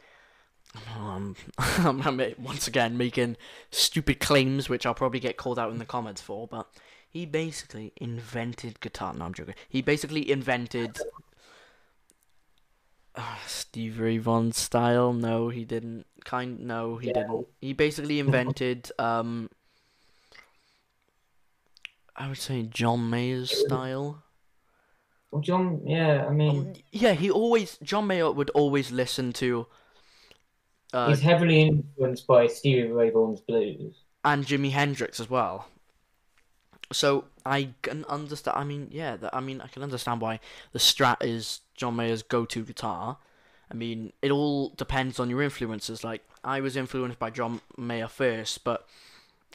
[0.97, 3.37] um, I'm, I'm once again making
[3.71, 6.69] stupid claims which i'll probably get called out in the comments for but
[7.09, 9.55] he basically invented guitar no i'm joking.
[9.69, 10.99] He basically invented
[13.15, 15.13] uh, steve ray vaughan style.
[15.13, 16.07] No he didn't.
[16.25, 17.15] Kind no he Yeah.
[17.15, 17.47] didn't.
[17.61, 19.51] He basically invented um
[22.17, 24.23] i would say john mayer's style.
[25.31, 29.67] Well, John, yeah, I mean, um, yeah, he always John Mayer would always listen to
[30.93, 33.95] uh, he's heavily influenced by Stevie Ray Vaughan's blues.
[34.25, 35.67] and Jimi Hendrix as well.
[36.93, 38.57] So I can understand.
[38.57, 40.41] I mean, yeah, that, I mean, I can understand why
[40.73, 43.19] the Strat is John Mayer's go-to guitar.
[43.71, 46.03] I mean, it all depends on your influences.
[46.03, 48.87] Like I was influenced by John Mayer first, but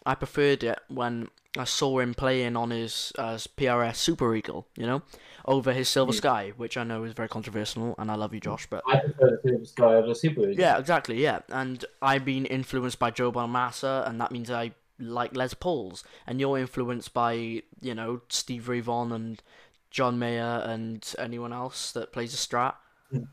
[0.05, 4.85] I preferred it when I saw him playing on his uh, PRS Super Eagle, you
[4.85, 5.03] know,
[5.45, 8.65] over his Silver Sky, which I know is very controversial, and I love you, Josh,
[8.69, 10.59] but I prefer the Silver Sky over the Super Eagle.
[10.59, 11.21] Yeah, exactly.
[11.21, 16.03] Yeah, and I've been influenced by Joe Bonamassa, and that means I like Les Pauls.
[16.25, 17.33] And you're influenced by
[17.81, 19.43] you know Steve Ray Vaughan and
[19.91, 22.73] John Mayer and anyone else that plays a Strat.
[23.11, 23.23] Hmm.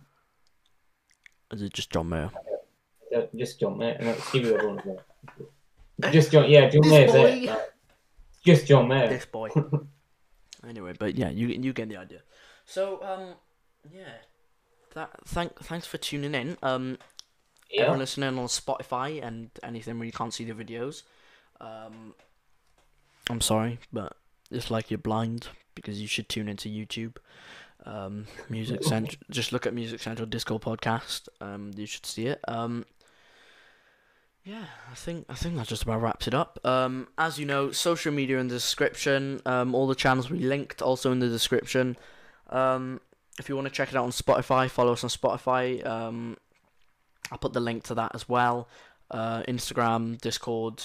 [1.52, 2.30] Is it just John Mayer?
[3.34, 3.96] Just John Mayer.
[4.00, 5.04] No, Stevie Ray Vaughan as well.
[6.12, 7.24] Just John, yeah, John This Mayer's boy.
[7.26, 7.44] it.
[7.44, 7.58] like,
[8.44, 9.08] just John Mayer.
[9.08, 9.50] This boy.
[10.66, 12.20] anyway, but yeah, you you get the idea.
[12.64, 13.34] So um,
[13.92, 14.14] yeah,
[14.94, 16.56] that thank thanks for tuning in.
[16.62, 16.98] Um,
[17.70, 17.82] Yeah.
[17.82, 21.02] everyone listening on Spotify and anything where you can't see the videos.
[21.60, 22.14] Um,
[23.28, 24.16] I'm sorry, but
[24.50, 27.16] it's like you're blind because you should tune into YouTube.
[27.84, 29.20] Um, Music Central.
[29.30, 31.28] Just look at Music Central Discord podcast.
[31.40, 32.40] Um, you should see it.
[32.48, 32.86] Um,
[34.50, 36.58] yeah, I think I think that just about wraps it up.
[36.64, 39.40] Um, as you know, social media in the description.
[39.46, 41.96] Um, all the channels we linked also in the description.
[42.48, 43.00] Um,
[43.38, 45.86] if you want to check it out on Spotify, follow us on Spotify.
[45.86, 46.36] Um,
[47.30, 48.68] I'll put the link to that as well.
[49.08, 50.82] Uh, Instagram, Discord,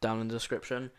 [0.00, 0.90] down in the description.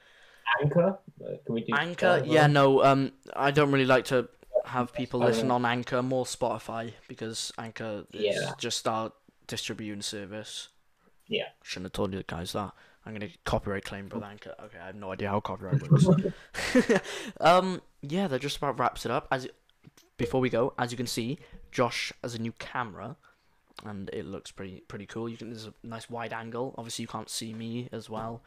[0.62, 1.00] Anchor.
[1.20, 2.84] Uh, Can we do Anchor, that as yeah, no.
[2.84, 4.30] Um, I don't really like to
[4.66, 8.52] have people Oh, listen on Anchor, more Spotify because Anchor is Yeah.
[8.60, 9.12] just our
[9.48, 10.70] distributing service.
[11.28, 11.46] Yeah.
[11.64, 12.72] Shouldn't have told you guys that.
[13.06, 14.56] I'm gonna copyright claim with Anchor.
[14.64, 16.08] Okay, I have no idea how copyright works.
[17.42, 19.28] um, yeah, that just about wraps it up.
[19.30, 19.48] As
[20.18, 21.38] before we go, as you can see,
[21.72, 23.18] Josh has a new camera,
[23.86, 25.28] and it looks pretty pretty cool.
[25.28, 26.74] You can there's a nice wide angle.
[26.78, 28.42] Obviously, you can't see me as well,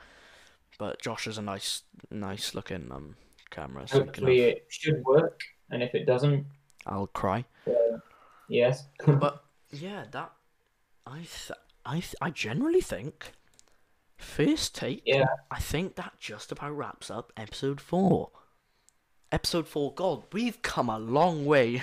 [0.79, 3.16] but Josh has a nice nice looking um
[3.51, 3.87] camera.
[3.87, 6.47] So Hopefully have, it should work, and if it doesn't,
[6.87, 7.45] I'll cry.
[7.66, 7.99] uh,
[8.49, 8.87] yes.
[9.07, 10.33] But yeah, that
[11.07, 13.32] I th- I th- I generally think
[14.16, 15.03] first take.
[15.07, 15.26] Yeah.
[15.51, 18.30] I think that just about wraps up episode four.
[19.30, 19.95] Episode four.
[19.95, 21.78] God, we've come a long way.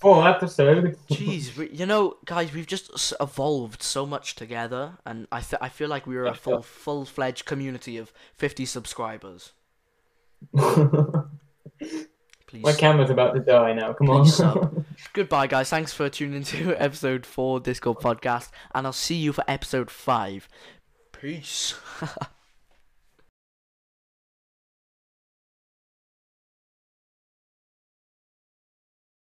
[0.00, 0.96] Full episode.
[1.10, 5.68] Jeez, we, you know, guys, we've just evolved so much together, and I th- I
[5.68, 9.52] feel like we are a full full fledged community of fifty subscribers.
[12.46, 13.92] Please, My camera's about to die now.
[13.92, 14.86] Come on.
[15.12, 15.68] Goodbye, guys.
[15.68, 20.48] Thanks for tuning into episode four Discord podcast, and I'll see you for episode five.
[21.12, 21.74] Peace.